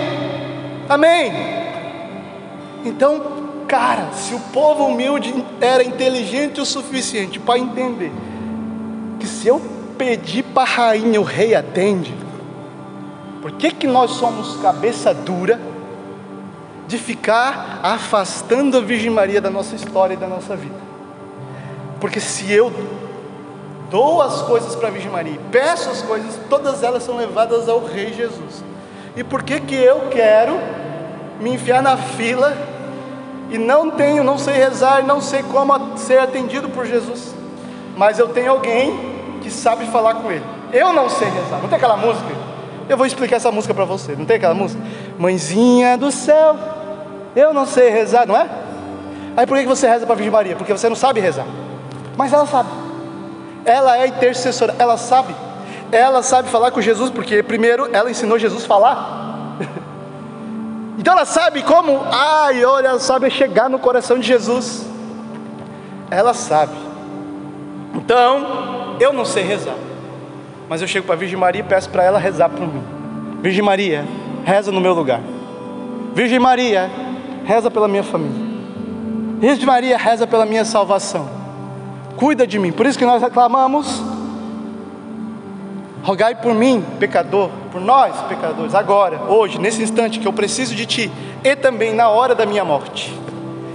Amém? 0.89 1.31
Então, 2.83 3.21
cara, 3.67 4.07
se 4.13 4.33
o 4.33 4.39
povo 4.51 4.85
humilde 4.85 5.45
era 5.61 5.83
inteligente 5.83 6.59
o 6.59 6.65
suficiente 6.65 7.39
para 7.39 7.59
entender 7.59 8.11
que 9.19 9.27
se 9.27 9.47
eu 9.47 9.74
pedir 9.97 10.43
para 10.43 10.63
a 10.63 10.65
rainha, 10.65 11.19
o 11.19 11.23
rei 11.23 11.55
atende. 11.55 12.13
Por 13.41 13.51
que, 13.51 13.71
que 13.71 13.87
nós 13.87 14.11
somos 14.11 14.57
cabeça 14.57 15.13
dura 15.13 15.59
de 16.87 16.97
ficar 16.97 17.79
afastando 17.83 18.77
a 18.77 18.81
Virgem 18.81 19.09
Maria 19.09 19.39
da 19.39 19.49
nossa 19.49 19.75
história 19.75 20.15
e 20.15 20.17
da 20.17 20.27
nossa 20.27 20.55
vida? 20.55 20.75
Porque 21.99 22.19
se 22.19 22.51
eu 22.51 22.71
dou 23.89 24.21
as 24.21 24.41
coisas 24.41 24.75
para 24.75 24.87
a 24.87 24.91
Virgem 24.91 25.11
Maria, 25.11 25.39
peço 25.51 25.89
as 25.89 26.01
coisas, 26.01 26.39
todas 26.49 26.83
elas 26.83 27.03
são 27.03 27.17
levadas 27.17 27.69
ao 27.69 27.83
Rei 27.85 28.13
Jesus. 28.13 28.63
E 29.15 29.23
por 29.23 29.43
que 29.43 29.59
que 29.59 29.75
eu 29.75 30.09
quero 30.09 30.59
me 31.39 31.51
enfiar 31.51 31.81
na 31.81 31.95
fila 31.95 32.55
e 33.49 33.57
não 33.57 33.91
tenho, 33.91 34.23
não 34.23 34.37
sei 34.37 34.55
rezar, 34.55 35.05
não 35.05 35.21
sei 35.21 35.43
como 35.43 35.97
ser 35.97 36.19
atendido 36.19 36.69
por 36.69 36.85
Jesus? 36.85 37.33
Mas 37.95 38.19
eu 38.19 38.27
tenho 38.27 38.51
alguém 38.51 39.14
que 39.45 39.51
sabe 39.51 39.85
falar 39.85 40.15
com 40.15 40.31
ele. 40.31 40.43
Eu 40.73 40.91
não 40.91 41.07
sei 41.07 41.29
rezar. 41.29 41.59
Não 41.61 41.69
tem 41.69 41.77
aquela 41.77 41.95
música? 41.95 42.25
Eu 42.89 42.97
vou 42.97 43.05
explicar 43.05 43.35
essa 43.35 43.51
música 43.51 43.75
para 43.75 43.85
você. 43.85 44.15
Não 44.15 44.25
tem 44.25 44.37
aquela 44.37 44.55
música? 44.55 44.81
Mãezinha 45.19 45.95
do 45.99 46.11
céu, 46.11 46.57
eu 47.35 47.53
não 47.53 47.67
sei 47.67 47.89
rezar, 47.89 48.25
não 48.25 48.35
é? 48.35 48.49
Aí 49.37 49.45
por 49.45 49.55
que 49.59 49.65
você 49.67 49.87
reza 49.87 50.03
para 50.03 50.13
a 50.13 50.15
Virgem 50.15 50.31
Maria? 50.31 50.55
Porque 50.55 50.73
você 50.73 50.89
não 50.89 50.95
sabe 50.95 51.19
rezar. 51.19 51.45
Mas 52.17 52.33
ela 52.33 52.47
sabe. 52.47 52.69
Ela 53.63 53.99
é 53.99 54.07
intercessora, 54.07 54.73
ela 54.79 54.97
sabe. 54.97 55.35
Ela 55.91 56.23
sabe 56.23 56.49
falar 56.49 56.71
com 56.71 56.81
Jesus, 56.81 57.11
porque 57.11 57.43
primeiro 57.43 57.87
ela 57.93 58.09
ensinou 58.09 58.39
Jesus 58.39 58.63
a 58.63 58.67
falar. 58.67 59.57
então 60.97 61.13
ela 61.13 61.25
sabe 61.25 61.61
como, 61.61 62.03
ai, 62.11 62.65
olha, 62.65 62.87
ela 62.87 62.99
sabe 62.99 63.29
chegar 63.29 63.69
no 63.69 63.77
coração 63.77 64.17
de 64.17 64.25
Jesus. 64.25 64.87
Ela 66.09 66.33
sabe. 66.33 66.73
Então, 67.93 68.84
eu 68.99 69.13
não 69.13 69.25
sei 69.25 69.43
rezar, 69.43 69.75
mas 70.69 70.81
eu 70.81 70.87
chego 70.87 71.05
para 71.05 71.15
a 71.15 71.17
Virgem 71.17 71.37
Maria 71.37 71.61
e 71.61 71.63
peço 71.63 71.89
para 71.89 72.03
ela 72.03 72.19
rezar 72.19 72.49
por 72.49 72.61
mim. 72.61 72.83
Virgem 73.41 73.63
Maria, 73.63 74.05
reza 74.43 74.71
no 74.71 74.81
meu 74.81 74.93
lugar. 74.93 75.21
Virgem 76.13 76.39
Maria, 76.39 76.89
reza 77.45 77.69
pela 77.69 77.87
minha 77.87 78.03
família. 78.03 78.45
Virgem 79.39 79.65
Maria, 79.65 79.97
reza 79.97 80.25
pela 80.25 80.45
minha 80.45 80.65
salvação. 80.65 81.27
Cuida 82.15 82.47
de 82.47 82.57
mim. 82.57 82.71
Por 82.71 82.85
isso 82.85 82.97
que 82.97 83.05
nós 83.05 83.21
reclamamos. 83.21 84.01
Rogai 86.03 86.35
por 86.35 86.53
mim, 86.53 86.85
pecador, 86.99 87.49
por 87.71 87.81
nós, 87.81 88.15
pecadores, 88.29 88.75
agora, 88.75 89.21
hoje, 89.27 89.59
nesse 89.59 89.81
instante 89.81 90.19
que 90.19 90.27
eu 90.27 90.31
preciso 90.31 90.75
de 90.75 90.85
Ti, 90.85 91.11
e 91.43 91.55
também 91.55 91.95
na 91.95 92.09
hora 92.09 92.35
da 92.35 92.45
minha 92.45 92.63
morte. 92.63 93.11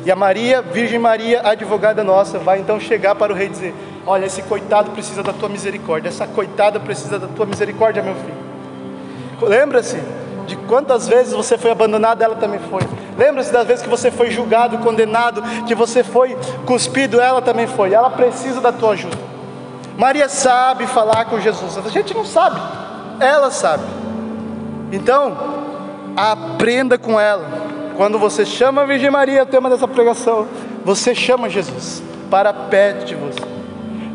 E 0.04 0.10
a 0.12 0.16
Maria, 0.16 0.62
Virgem 0.62 0.98
Maria, 0.98 1.42
advogada 1.44 2.04
nossa, 2.04 2.38
vai 2.38 2.60
então 2.60 2.78
chegar 2.78 3.16
para 3.16 3.32
o 3.32 3.36
rei 3.36 3.48
dizer: 3.48 3.74
Olha, 4.10 4.26
esse 4.26 4.42
coitado 4.42 4.90
precisa 4.90 5.22
da 5.22 5.32
tua 5.32 5.48
misericórdia, 5.48 6.08
essa 6.08 6.26
coitada 6.26 6.80
precisa 6.80 7.16
da 7.16 7.28
tua 7.28 7.46
misericórdia, 7.46 8.02
meu 8.02 8.16
filho. 8.16 8.34
Lembra-se 9.40 10.02
de 10.48 10.56
quantas 10.66 11.06
vezes 11.06 11.32
você 11.32 11.56
foi 11.56 11.70
abandonado, 11.70 12.20
ela 12.20 12.34
também 12.34 12.58
foi. 12.58 12.80
Lembra-se 13.16 13.52
das 13.52 13.68
vezes 13.68 13.84
que 13.84 13.88
você 13.88 14.10
foi 14.10 14.32
julgado, 14.32 14.78
condenado, 14.78 15.40
que 15.64 15.76
você 15.76 16.02
foi 16.02 16.36
cuspido, 16.66 17.20
ela 17.20 17.40
também 17.40 17.68
foi. 17.68 17.94
Ela 17.94 18.10
precisa 18.10 18.60
da 18.60 18.72
tua 18.72 18.94
ajuda. 18.94 19.16
Maria 19.96 20.28
sabe 20.28 20.88
falar 20.88 21.26
com 21.26 21.38
Jesus, 21.38 21.78
a 21.78 21.88
gente 21.88 22.12
não 22.12 22.24
sabe, 22.24 22.60
ela 23.20 23.48
sabe. 23.52 23.84
Então, 24.90 25.36
aprenda 26.16 26.98
com 26.98 27.20
ela. 27.20 27.46
Quando 27.96 28.18
você 28.18 28.44
chama 28.44 28.82
a 28.82 28.86
Virgem 28.86 29.08
Maria, 29.08 29.44
o 29.44 29.46
tema 29.46 29.70
dessa 29.70 29.86
pregação, 29.86 30.48
você 30.84 31.14
chama 31.14 31.48
Jesus 31.48 32.02
para 32.28 32.52
perto 32.52 33.04
de 33.04 33.14
você. 33.14 33.59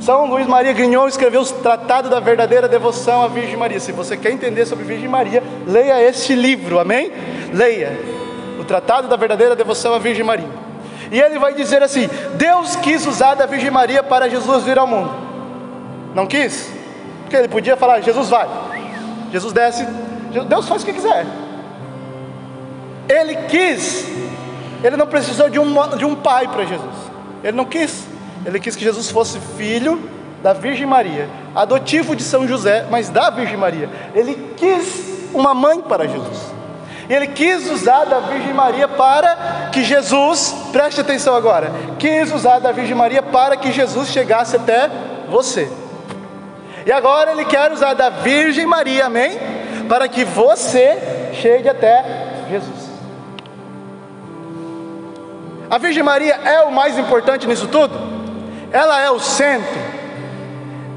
São 0.05 0.27
Luís 0.27 0.45
Maria 0.45 0.71
Grignon 0.71 1.07
escreveu 1.07 1.41
o 1.41 1.45
Tratado 1.45 2.11
da 2.11 2.19
Verdadeira 2.19 2.67
Devoção 2.67 3.23
à 3.23 3.27
Virgem 3.27 3.57
Maria. 3.57 3.79
Se 3.79 3.91
você 3.91 4.15
quer 4.15 4.31
entender 4.31 4.63
sobre 4.67 4.85
Virgem 4.85 5.07
Maria, 5.07 5.41
leia 5.65 5.99
este 5.99 6.35
livro, 6.35 6.79
amém? 6.79 7.11
Leia 7.51 7.99
o 8.59 8.63
Tratado 8.63 9.07
da 9.07 9.15
Verdadeira 9.15 9.55
Devoção 9.55 9.95
à 9.95 9.97
Virgem 9.97 10.23
Maria. 10.23 10.47
E 11.11 11.19
ele 11.19 11.39
vai 11.39 11.55
dizer 11.55 11.81
assim: 11.81 12.07
Deus 12.35 12.75
quis 12.75 13.07
usar 13.07 13.33
da 13.33 13.47
Virgem 13.47 13.71
Maria 13.71 14.03
para 14.03 14.29
Jesus 14.29 14.63
vir 14.63 14.77
ao 14.77 14.85
mundo. 14.85 15.11
Não 16.13 16.27
quis? 16.27 16.69
Porque 17.23 17.35
ele 17.35 17.47
podia 17.47 17.75
falar: 17.75 18.01
Jesus 18.01 18.29
vai, 18.29 18.47
Jesus 19.31 19.51
desce, 19.51 19.87
Deus 20.47 20.67
faz 20.67 20.83
o 20.83 20.85
que 20.85 20.93
quiser. 20.93 21.25
Ele 23.09 23.35
quis, 23.47 24.07
ele 24.83 24.97
não 24.97 25.07
precisou 25.07 25.49
de 25.49 25.57
um, 25.57 25.97
de 25.97 26.05
um 26.05 26.13
pai 26.13 26.47
para 26.47 26.63
Jesus, 26.63 26.93
ele 27.43 27.57
não 27.57 27.65
quis. 27.65 28.13
Ele 28.45 28.59
quis 28.59 28.75
que 28.75 28.83
Jesus 28.83 29.09
fosse 29.09 29.39
filho 29.57 30.09
da 30.43 30.53
Virgem 30.53 30.85
Maria, 30.85 31.27
adotivo 31.55 32.15
de 32.15 32.21
São 32.21 32.47
José, 32.47 32.85
mas 32.91 33.09
da 33.09 33.31
Virgem 33.31 33.57
Maria. 33.57 33.89
Ele 34.13 34.53
quis 34.55 35.29
uma 35.33 35.55
mãe 35.55 35.81
para 35.81 36.07
Jesus. 36.07 36.53
Ele 37.09 37.27
quis 37.27 37.69
usar 37.69 38.05
da 38.05 38.19
Virgem 38.19 38.53
Maria 38.53 38.87
para 38.87 39.69
que 39.71 39.83
Jesus, 39.83 40.55
preste 40.71 41.01
atenção 41.01 41.35
agora, 41.35 41.71
quis 41.97 42.31
usar 42.31 42.59
da 42.59 42.71
Virgem 42.71 42.95
Maria 42.95 43.23
para 43.23 43.57
que 43.57 43.71
Jesus 43.71 44.09
chegasse 44.09 44.55
até 44.55 44.89
você. 45.29 45.67
E 46.85 46.91
agora 46.91 47.31
ele 47.31 47.45
quer 47.45 47.71
usar 47.71 47.95
da 47.95 48.09
Virgem 48.09 48.67
Maria, 48.67 49.07
amém? 49.07 49.39
Para 49.89 50.07
que 50.07 50.23
você 50.23 51.31
chegue 51.33 51.67
até 51.67 52.45
Jesus. 52.49 52.89
A 55.69 55.79
Virgem 55.79 56.03
Maria 56.03 56.35
é 56.35 56.61
o 56.61 56.71
mais 56.71 56.97
importante 56.97 57.47
nisso 57.47 57.67
tudo? 57.67 58.14
Ela 58.75 58.99
é 58.99 59.09
o 59.09 59.21
centro, 59.21 59.79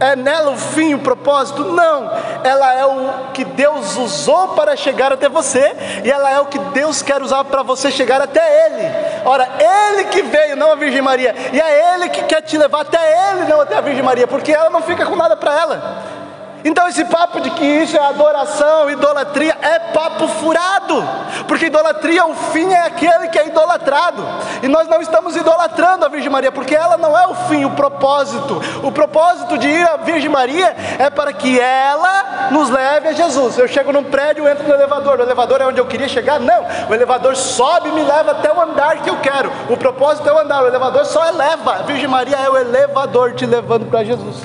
é 0.01 0.17
nela 0.17 0.51
o 0.51 0.57
fim, 0.57 0.95
o 0.95 0.99
propósito? 0.99 1.63
Não, 1.63 2.11
ela 2.43 2.75
é 2.75 2.85
o 2.85 3.31
que 3.33 3.45
Deus 3.45 3.97
usou 3.97 4.49
para 4.49 4.75
chegar 4.75 5.13
até 5.13 5.29
você, 5.29 5.77
e 6.05 6.11
ela 6.11 6.29
é 6.29 6.41
o 6.41 6.47
que 6.47 6.59
Deus 6.59 7.03
quer 7.03 7.23
usar 7.23 7.45
para 7.45 7.63
você 7.63 7.93
chegar 7.93 8.21
até 8.21 8.41
Ele. 8.67 9.23
Ora, 9.25 9.49
Ele 9.61 10.05
que 10.07 10.23
veio, 10.23 10.57
não 10.57 10.73
a 10.73 10.75
Virgem 10.75 11.01
Maria, 11.01 11.33
e 11.53 11.61
é 11.61 11.95
Ele 11.95 12.09
que 12.09 12.25
quer 12.25 12.43
te 12.43 12.59
levar 12.59 12.81
até 12.81 12.99
Ele, 13.31 13.45
não 13.45 13.61
até 13.61 13.77
a 13.77 13.81
Virgem 13.81 14.03
Maria, 14.03 14.27
porque 14.27 14.53
ela 14.53 14.71
não 14.71 14.83
fica 14.83 15.07
com 15.07 15.15
nada 15.15 15.37
para 15.37 15.57
ela. 15.57 16.18
Então 16.65 16.89
esse 16.89 17.05
papo 17.05 17.41
de 17.41 17.51
que 17.51 17.65
isso 17.65 17.97
é 17.97 18.01
adoração, 18.01 18.91
idolatria, 18.91 19.57
é 19.61 19.79
papo 19.79 20.27
furado, 20.27 21.03
porque 21.47 21.67
idolatria, 21.67 22.27
o 22.27 22.35
fim 22.35 22.73
é 22.73 22.81
aquele 22.81 23.29
que 23.29 23.39
é 23.39 23.47
idolatrado, 23.47 24.25
e 24.63 24.69
nós 24.69 24.89
não 24.89 25.01
estamos 25.01 25.37
idolatrando 25.37 26.05
a 26.05 26.09
Virgem 26.09 26.31
Maria, 26.31 26.51
porque 26.51 26.75
ela 26.75 26.97
não 26.97 27.17
é 27.17 27.27
o 27.27 27.35
fim, 27.35 27.65
o 27.65 27.71
propósito. 27.71 28.61
O 28.83 28.91
propósito 28.91 29.57
de 29.57 29.69
ir 29.69 29.89
à 29.89 29.97
Virgem 29.97 30.29
Maria 30.29 30.75
é 30.99 31.09
para 31.11 31.33
que 31.33 31.61
ela 31.61 32.49
nos 32.51 32.71
leve 32.71 33.09
a 33.09 33.13
Jesus. 33.13 33.59
Eu 33.59 33.69
chego 33.69 33.93
num 33.93 34.05
prédio, 34.05 34.49
entro 34.49 34.67
no 34.67 34.75
elevador, 34.75 35.19
o 35.19 35.23
elevador 35.23 35.61
é 35.61 35.67
onde 35.67 35.81
eu 35.81 35.87
queria 35.87 36.09
chegar? 36.09 36.41
Não, 36.41 36.67
o 36.89 36.95
elevador 36.95 37.37
sobe 37.37 37.89
e 37.89 37.93
me 37.93 38.03
leva 38.03 38.33
até 38.33 38.53
o 38.53 38.61
andar 38.61 39.03
que 39.03 39.11
eu 39.11 39.19
quero. 39.21 39.51
O 39.69 39.77
propósito 39.77 40.29
é 40.29 40.33
o 40.33 40.39
andar, 40.39 40.63
o 40.65 40.67
elevador 40.67 41.05
só 41.05 41.27
eleva. 41.29 41.75
A 41.75 41.83
Virgem 41.83 42.09
Maria 42.09 42.37
é 42.37 42.51
o 42.51 42.57
elevador 42.57 43.35
te 43.35 43.47
levando 43.47 43.87
para 43.87 44.05
Jesus. 44.05 44.37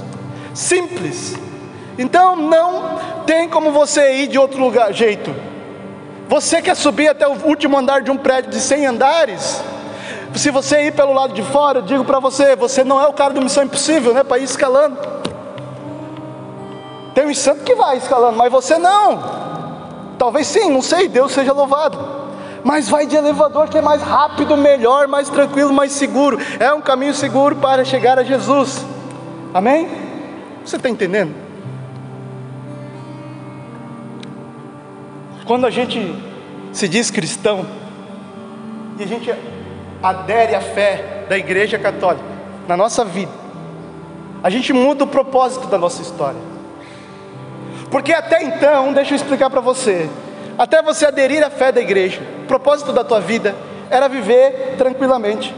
Simples. 0.53 1.52
Então 1.97 2.35
não 2.35 2.99
tem 3.25 3.47
como 3.47 3.71
você 3.71 4.15
ir 4.15 4.27
de 4.27 4.37
outro 4.37 4.59
lugar, 4.59 4.93
jeito. 4.93 5.33
Você 6.27 6.61
quer 6.61 6.75
subir 6.75 7.09
até 7.09 7.27
o 7.27 7.45
último 7.45 7.77
andar 7.77 8.01
de 8.01 8.09
um 8.09 8.17
prédio 8.17 8.49
de 8.49 8.59
100 8.59 8.85
andares? 8.87 9.63
Se 10.33 10.49
você 10.49 10.87
ir 10.87 10.93
pelo 10.93 11.13
lado 11.13 11.33
de 11.33 11.43
fora, 11.43 11.79
eu 11.79 11.83
digo 11.83 12.03
para 12.03 12.19
você, 12.19 12.55
você 12.55 12.83
não 12.83 12.99
é 12.99 13.07
o 13.07 13.13
cara 13.13 13.33
do 13.33 13.41
Missão 13.41 13.63
Impossível, 13.63 14.13
né? 14.13 14.23
Para 14.23 14.39
ir 14.39 14.43
escalando. 14.43 14.97
Tem 17.13 17.27
um 17.27 17.33
santo 17.35 17.63
que 17.63 17.75
vai 17.75 17.97
escalando, 17.97 18.35
mas 18.35 18.51
você 18.51 18.79
não. 18.79 19.23
Talvez 20.17 20.47
sim, 20.47 20.71
não 20.71 20.81
sei, 20.81 21.07
Deus 21.07 21.31
seja 21.31 21.53
louvado. 21.53 21.99
Mas 22.63 22.89
vai 22.89 23.05
de 23.05 23.15
elevador 23.15 23.67
que 23.69 23.77
é 23.77 23.81
mais 23.81 24.01
rápido, 24.01 24.57
melhor, 24.57 25.07
mais 25.07 25.29
tranquilo, 25.29 25.71
mais 25.71 25.91
seguro. 25.91 26.39
É 26.59 26.73
um 26.73 26.81
caminho 26.81 27.13
seguro 27.13 27.57
para 27.57 27.85
chegar 27.85 28.17
a 28.17 28.23
Jesus. 28.23 28.83
Amém? 29.53 29.87
Você 30.65 30.77
está 30.77 30.89
entendendo? 30.89 31.42
Quando 35.45 35.65
a 35.65 35.69
gente 35.69 36.15
se 36.71 36.87
diz 36.87 37.11
cristão 37.11 37.65
e 38.97 39.03
a 39.03 39.07
gente 39.07 39.33
adere 40.01 40.55
à 40.55 40.61
fé 40.61 41.25
da 41.27 41.37
Igreja 41.37 41.77
Católica 41.77 42.23
na 42.67 42.77
nossa 42.77 43.03
vida, 43.03 43.31
a 44.41 44.49
gente 44.49 44.71
muda 44.71 45.03
o 45.03 45.07
propósito 45.07 45.67
da 45.67 45.77
nossa 45.77 46.01
história. 46.01 46.39
Porque 47.91 48.13
até 48.13 48.43
então, 48.43 48.93
deixa 48.93 49.13
eu 49.13 49.15
explicar 49.17 49.49
para 49.49 49.61
você, 49.61 50.09
até 50.57 50.81
você 50.81 51.05
aderir 51.05 51.45
à 51.45 51.49
fé 51.49 51.71
da 51.71 51.79
igreja, 51.79 52.21
o 52.43 52.47
propósito 52.47 52.91
da 52.91 53.03
tua 53.03 53.19
vida 53.19 53.55
era 53.89 54.07
viver 54.07 54.75
tranquilamente, 54.77 55.53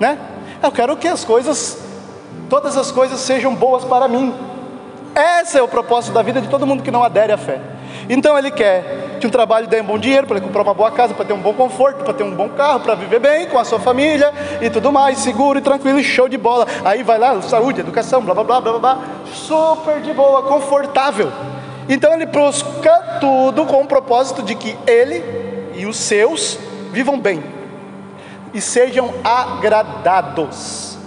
né? 0.00 0.18
Eu 0.62 0.72
quero 0.72 0.96
que 0.96 1.06
as 1.06 1.24
coisas, 1.24 1.78
todas 2.50 2.76
as 2.76 2.90
coisas 2.90 3.20
sejam 3.20 3.54
boas 3.54 3.84
para 3.84 4.08
mim. 4.08 4.34
Esse 5.40 5.56
é 5.58 5.62
o 5.62 5.68
propósito 5.68 6.12
da 6.12 6.22
vida 6.22 6.40
de 6.40 6.48
todo 6.48 6.66
mundo 6.66 6.82
que 6.82 6.90
não 6.90 7.04
adere 7.04 7.32
à 7.32 7.38
fé. 7.38 7.60
Então 8.08 8.36
ele 8.36 8.50
quer 8.50 8.97
que 9.18 9.26
um 9.26 9.30
trabalho 9.30 9.66
dê 9.66 9.80
um 9.80 9.84
bom 9.84 9.98
dinheiro, 9.98 10.26
para 10.26 10.40
comprar 10.40 10.62
uma 10.62 10.74
boa 10.74 10.90
casa, 10.90 11.12
para 11.12 11.24
ter 11.24 11.32
um 11.32 11.40
bom 11.40 11.52
conforto, 11.52 12.04
para 12.04 12.14
ter 12.14 12.22
um 12.22 12.34
bom 12.34 12.48
carro, 12.50 12.80
para 12.80 12.94
viver 12.94 13.18
bem 13.18 13.46
com 13.46 13.58
a 13.58 13.64
sua 13.64 13.78
família 13.78 14.32
e 14.60 14.70
tudo 14.70 14.90
mais, 14.90 15.18
seguro 15.18 15.58
e 15.58 15.62
tranquilo 15.62 16.02
show 16.02 16.28
de 16.28 16.38
bola. 16.38 16.66
Aí 16.84 17.02
vai 17.02 17.18
lá, 17.18 17.40
saúde, 17.42 17.80
educação, 17.80 18.22
blá 18.22 18.34
blá 18.34 18.44
blá 18.44 18.60
blá 18.60 18.78
blá, 18.78 18.98
super 19.32 20.00
de 20.00 20.12
boa, 20.12 20.42
confortável. 20.42 21.30
Então 21.88 22.12
ele 22.12 22.26
busca 22.26 23.18
tudo 23.20 23.64
com 23.64 23.82
o 23.82 23.86
propósito 23.86 24.42
de 24.42 24.54
que 24.54 24.76
ele 24.86 25.24
e 25.74 25.86
os 25.86 25.96
seus 25.96 26.58
vivam 26.92 27.18
bem 27.18 27.42
e 28.52 28.60
sejam 28.60 29.12
agradados. 29.24 30.98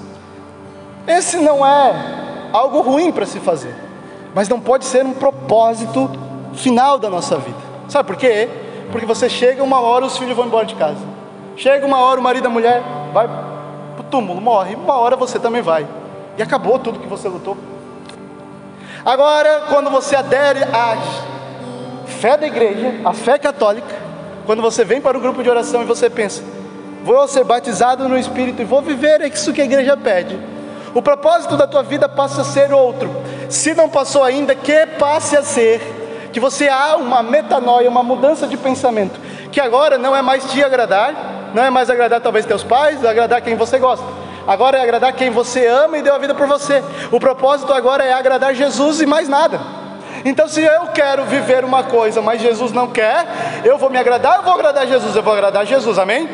Esse 1.08 1.38
não 1.38 1.66
é 1.66 2.50
algo 2.54 2.82
ruim 2.82 3.12
para 3.12 3.26
se 3.26 3.40
fazer, 3.40 3.76
mas 4.34 4.48
não 4.50 4.60
pode 4.60 4.86
ser 4.86 5.06
um 5.06 5.14
propósito 5.14 6.10
final 6.54 6.98
da 6.98 7.10
nossa 7.10 7.38
vida. 7.38 7.71
Sabe 7.92 8.08
por 8.08 8.16
quê? 8.16 8.48
Porque 8.90 9.06
você 9.06 9.30
chega 9.30 9.62
uma 9.62 9.82
hora, 9.82 10.06
os 10.06 10.18
filhos 10.18 10.34
vão 10.34 10.46
embora 10.46 10.66
de 10.66 10.76
casa. 10.76 11.02
Chega 11.58 11.86
uma 11.86 12.00
hora, 12.00 12.22
o 12.22 12.24
marido 12.24 12.46
e 12.46 12.48
a 12.48 12.50
mulher 12.50 12.82
vai 13.12 13.28
para 13.28 14.00
o 14.00 14.04
túmulo, 14.04 14.40
morre. 14.40 14.76
Uma 14.76 14.98
hora 14.98 15.18
você 15.18 15.38
também 15.38 15.62
vai. 15.62 15.86
E 16.38 16.42
acabou 16.42 16.80
tudo 16.80 17.00
que 17.00 17.08
você 17.08 17.28
lutou. 17.28 17.58
Agora, 19.04 19.64
quando 19.68 19.90
você 19.90 20.16
adere 20.16 20.64
à 20.64 20.96
fé 22.06 22.38
da 22.38 22.48
igreja, 22.48 22.94
à 23.04 23.12
fé 23.12 23.38
católica, 23.38 23.94
quando 24.46 24.62
você 24.62 24.86
vem 24.86 25.02
para 25.02 25.18
o 25.18 25.22
grupo 25.22 25.44
de 25.44 25.50
oração 25.50 25.82
e 25.82 25.86
você 25.86 26.10
pensa, 26.10 26.42
vou 27.04 27.28
ser 27.28 27.44
batizado 27.44 28.08
no 28.08 28.18
Espírito 28.18 28.62
e 28.62 28.66
vou 28.66 28.82
viver 28.82 29.20
isso 29.24 29.52
que 29.52 29.60
a 29.60 29.66
igreja 29.66 29.98
pede. 29.98 30.40
O 30.94 31.02
propósito 31.02 31.58
da 31.58 31.68
tua 31.68 31.84
vida 31.84 32.08
passa 32.08 32.40
a 32.40 32.46
ser 32.46 32.72
outro. 32.72 33.14
Se 33.50 33.74
não 33.74 33.90
passou 33.90 34.24
ainda, 34.24 34.56
que 34.56 34.86
passe 34.98 35.36
a 35.36 35.44
ser 35.44 36.01
que 36.32 36.40
você 36.40 36.68
há 36.68 36.96
uma 36.96 37.22
metanoia, 37.22 37.90
uma 37.90 38.04
mudança 38.04 38.48
de 38.48 38.58
pensamento, 38.58 39.20
que 39.52 39.60
agora 39.60 39.98
não 39.98 40.16
é 40.16 40.22
mais 40.22 40.50
te 40.52 40.64
agradar, 40.64 41.52
não 41.54 41.64
é 41.64 41.70
mais 41.70 41.90
agradar 41.90 42.22
talvez 42.22 42.46
teus 42.46 42.64
pais, 42.64 43.06
agradar 43.06 43.42
quem 43.42 43.56
você 43.56 43.78
gosta. 43.78 44.06
Agora 44.48 44.78
é 44.78 44.82
agradar 44.82 45.14
quem 45.14 45.30
você 45.30 45.68
ama 45.68 45.98
e 45.98 46.02
deu 46.02 46.16
a 46.16 46.18
vida 46.18 46.34
por 46.34 46.48
você. 46.48 46.84
O 47.12 47.20
propósito 47.20 47.74
agora 47.74 48.04
é 48.04 48.14
agradar 48.14 48.56
Jesus 48.56 49.02
e 49.02 49.06
mais 49.06 49.30
nada. 49.30 49.60
Então, 50.26 50.48
se 50.48 50.62
eu 50.62 50.88
quero 50.88 51.26
viver 51.26 51.64
uma 51.64 51.84
coisa, 51.84 52.22
mas 52.22 52.42
Jesus 52.42 52.72
não 52.72 52.88
quer, 52.88 53.26
eu 53.64 53.78
vou 53.78 53.90
me 53.90 53.98
agradar, 53.98 54.38
eu 54.38 54.44
vou 54.44 54.54
agradar 54.54 54.88
Jesus, 54.88 55.16
eu 55.16 55.24
vou 55.24 55.34
agradar 55.34 55.66
Jesus, 55.66 55.98
amém? 55.98 56.30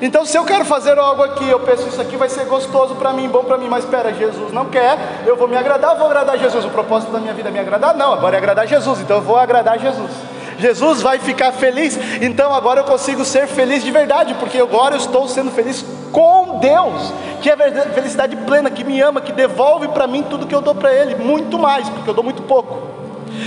Então, 0.00 0.24
se 0.24 0.36
eu 0.36 0.44
quero 0.44 0.64
fazer 0.64 0.98
algo 0.98 1.22
aqui, 1.22 1.46
eu 1.48 1.60
penso 1.60 1.86
isso 1.86 2.00
aqui 2.00 2.16
vai 2.16 2.28
ser 2.28 2.46
gostoso 2.46 2.94
para 2.94 3.12
mim, 3.12 3.28
bom 3.28 3.44
para 3.44 3.58
mim, 3.58 3.68
mas 3.68 3.84
espera, 3.84 4.12
Jesus 4.14 4.50
não 4.50 4.66
quer, 4.66 4.98
eu 5.26 5.36
vou 5.36 5.46
me 5.46 5.56
agradar, 5.56 5.96
vou 5.96 6.06
agradar 6.06 6.38
Jesus. 6.38 6.64
O 6.64 6.70
propósito 6.70 7.12
da 7.12 7.20
minha 7.20 7.34
vida 7.34 7.50
é 7.50 7.52
me 7.52 7.58
agradar? 7.58 7.94
Não, 7.94 8.12
agora 8.12 8.36
é 8.36 8.38
agradar 8.38 8.66
Jesus, 8.66 9.00
então 9.00 9.18
eu 9.18 9.22
vou 9.22 9.36
agradar 9.36 9.78
Jesus. 9.78 10.10
Jesus 10.58 11.00
vai 11.02 11.18
ficar 11.18 11.52
feliz, 11.52 11.98
então 12.20 12.54
agora 12.54 12.80
eu 12.80 12.84
consigo 12.84 13.24
ser 13.24 13.46
feliz 13.46 13.82
de 13.82 13.90
verdade, 13.90 14.34
porque 14.34 14.58
agora 14.58 14.94
eu 14.94 14.98
estou 14.98 15.26
sendo 15.26 15.50
feliz 15.50 15.84
com 16.12 16.58
Deus, 16.58 17.12
que 17.40 17.50
é 17.50 17.56
felicidade 17.94 18.36
plena, 18.36 18.70
que 18.70 18.84
me 18.84 19.00
ama, 19.00 19.20
que 19.20 19.32
devolve 19.32 19.88
para 19.88 20.06
mim 20.06 20.22
tudo 20.22 20.46
que 20.46 20.54
eu 20.54 20.60
dou 20.60 20.74
para 20.74 20.92
Ele, 20.92 21.14
muito 21.14 21.58
mais, 21.58 21.88
porque 21.88 22.10
eu 22.10 22.14
dou 22.14 22.24
muito 22.24 22.42
pouco. 22.42 22.89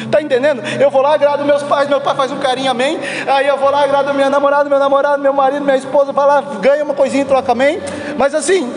Está 0.05 0.21
entendendo? 0.21 0.61
Eu 0.79 0.89
vou 0.89 1.01
lá, 1.01 1.13
agrado 1.13 1.45
meus 1.45 1.63
pais, 1.63 1.87
meu 1.87 2.01
pai 2.01 2.15
faz 2.15 2.31
um 2.31 2.37
carinho, 2.37 2.71
amém. 2.71 2.99
Aí 3.27 3.47
eu 3.47 3.57
vou 3.57 3.69
lá, 3.69 3.83
agrado 3.83 4.13
minha 4.13 4.29
namorada, 4.29 4.69
meu 4.69 4.79
namorado, 4.79 5.21
meu 5.21 5.33
marido, 5.33 5.63
minha 5.63 5.77
esposa, 5.77 6.11
vai 6.11 6.25
lá, 6.25 6.41
ganha 6.59 6.83
uma 6.83 6.93
coisinha 6.93 7.23
e 7.23 7.25
troca, 7.25 7.51
amém. 7.51 7.81
Mas 8.17 8.33
assim, 8.35 8.71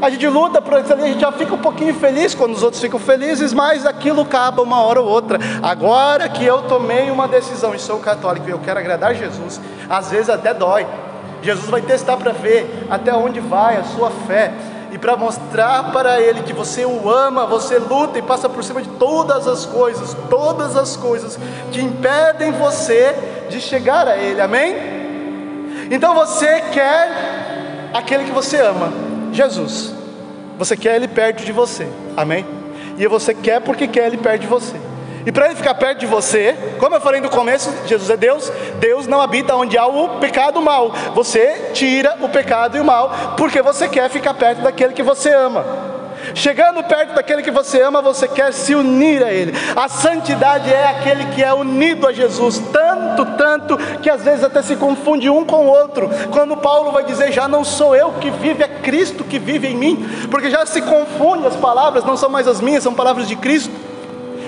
a 0.00 0.10
gente 0.10 0.26
luta 0.26 0.60
por 0.60 0.78
isso 0.78 0.92
ali, 0.92 1.02
a 1.02 1.06
gente 1.06 1.20
já 1.20 1.32
fica 1.32 1.54
um 1.54 1.58
pouquinho 1.58 1.94
feliz 1.94 2.34
quando 2.34 2.52
os 2.52 2.62
outros 2.62 2.82
ficam 2.82 2.98
felizes, 2.98 3.52
mas 3.52 3.86
aquilo 3.86 4.22
acaba 4.22 4.62
uma 4.62 4.82
hora 4.82 5.00
ou 5.00 5.08
outra. 5.08 5.38
Agora 5.62 6.28
que 6.28 6.44
eu 6.44 6.62
tomei 6.62 7.10
uma 7.10 7.26
decisão 7.26 7.74
e 7.74 7.78
sou 7.78 7.98
católico 7.98 8.48
e 8.48 8.50
eu 8.50 8.58
quero 8.58 8.78
agradar 8.78 9.14
Jesus, 9.14 9.60
às 9.88 10.10
vezes 10.10 10.28
até 10.28 10.52
dói. 10.52 10.86
Jesus 11.42 11.68
vai 11.68 11.82
testar 11.82 12.16
para 12.16 12.32
ver 12.32 12.86
até 12.90 13.14
onde 13.14 13.38
vai 13.40 13.76
a 13.76 13.84
sua 13.84 14.10
fé 14.10 14.52
e 14.94 14.98
para 14.98 15.16
mostrar 15.16 15.90
para 15.90 16.20
Ele 16.20 16.44
que 16.44 16.52
você 16.52 16.84
o 16.84 17.10
ama, 17.10 17.44
você 17.44 17.78
luta 17.78 18.16
e 18.16 18.22
passa 18.22 18.48
por 18.48 18.62
cima 18.62 18.80
de 18.80 18.88
todas 18.90 19.48
as 19.48 19.66
coisas, 19.66 20.16
todas 20.30 20.76
as 20.76 20.96
coisas 20.96 21.36
que 21.72 21.80
impedem 21.80 22.52
você 22.52 23.12
de 23.50 23.60
chegar 23.60 24.06
a 24.06 24.16
Ele, 24.16 24.40
amém? 24.40 24.76
Então 25.90 26.14
você 26.14 26.60
quer 26.72 27.10
aquele 27.92 28.22
que 28.22 28.30
você 28.30 28.60
ama, 28.60 28.92
Jesus, 29.32 29.92
você 30.56 30.76
quer 30.76 30.94
Ele 30.94 31.08
perto 31.08 31.44
de 31.44 31.50
você, 31.50 31.88
amém? 32.16 32.46
E 32.96 33.04
você 33.08 33.34
quer 33.34 33.60
porque 33.60 33.88
quer 33.88 34.06
Ele 34.06 34.18
perto 34.18 34.42
de 34.42 34.46
você. 34.46 34.76
E 35.26 35.32
para 35.32 35.46
ele 35.46 35.56
ficar 35.56 35.74
perto 35.74 36.00
de 36.00 36.06
você, 36.06 36.54
como 36.78 36.94
eu 36.94 37.00
falei 37.00 37.20
no 37.20 37.30
começo, 37.30 37.72
Jesus 37.86 38.10
é 38.10 38.16
Deus, 38.16 38.52
Deus 38.78 39.06
não 39.06 39.20
habita 39.20 39.56
onde 39.56 39.78
há 39.78 39.86
o 39.86 40.20
pecado 40.20 40.58
e 40.58 40.62
o 40.62 40.64
mal. 40.64 40.92
Você 41.14 41.70
tira 41.72 42.16
o 42.20 42.28
pecado 42.28 42.76
e 42.76 42.80
o 42.80 42.84
mal, 42.84 43.34
porque 43.36 43.62
você 43.62 43.88
quer 43.88 44.10
ficar 44.10 44.34
perto 44.34 44.60
daquele 44.62 44.92
que 44.92 45.02
você 45.02 45.32
ama. 45.32 45.84
Chegando 46.34 46.82
perto 46.84 47.14
daquele 47.14 47.42
que 47.42 47.50
você 47.50 47.82
ama, 47.82 48.00
você 48.00 48.26
quer 48.26 48.52
se 48.52 48.74
unir 48.74 49.22
a 49.22 49.32
Ele. 49.32 49.52
A 49.76 49.88
santidade 49.88 50.72
é 50.72 50.86
aquele 50.86 51.26
que 51.26 51.42
é 51.42 51.52
unido 51.52 52.06
a 52.06 52.12
Jesus, 52.12 52.58
tanto, 52.72 53.26
tanto, 53.36 53.76
que 54.00 54.08
às 54.08 54.22
vezes 54.22 54.44
até 54.44 54.62
se 54.62 54.76
confunde 54.76 55.28
um 55.28 55.44
com 55.44 55.66
o 55.66 55.68
outro. 55.68 56.08
Quando 56.30 56.56
Paulo 56.56 56.92
vai 56.92 57.04
dizer, 57.04 57.32
já 57.32 57.46
não 57.46 57.64
sou 57.64 57.94
eu 57.94 58.12
que 58.12 58.30
vive, 58.30 58.62
é 58.62 58.68
Cristo 58.68 59.24
que 59.24 59.38
vive 59.38 59.68
em 59.68 59.76
mim, 59.76 60.08
porque 60.30 60.50
já 60.50 60.64
se 60.64 60.80
confunde 60.80 61.46
as 61.46 61.56
palavras, 61.56 62.04
não 62.04 62.16
são 62.16 62.30
mais 62.30 62.48
as 62.48 62.60
minhas, 62.60 62.82
são 62.82 62.94
palavras 62.94 63.28
de 63.28 63.36
Cristo. 63.36 63.83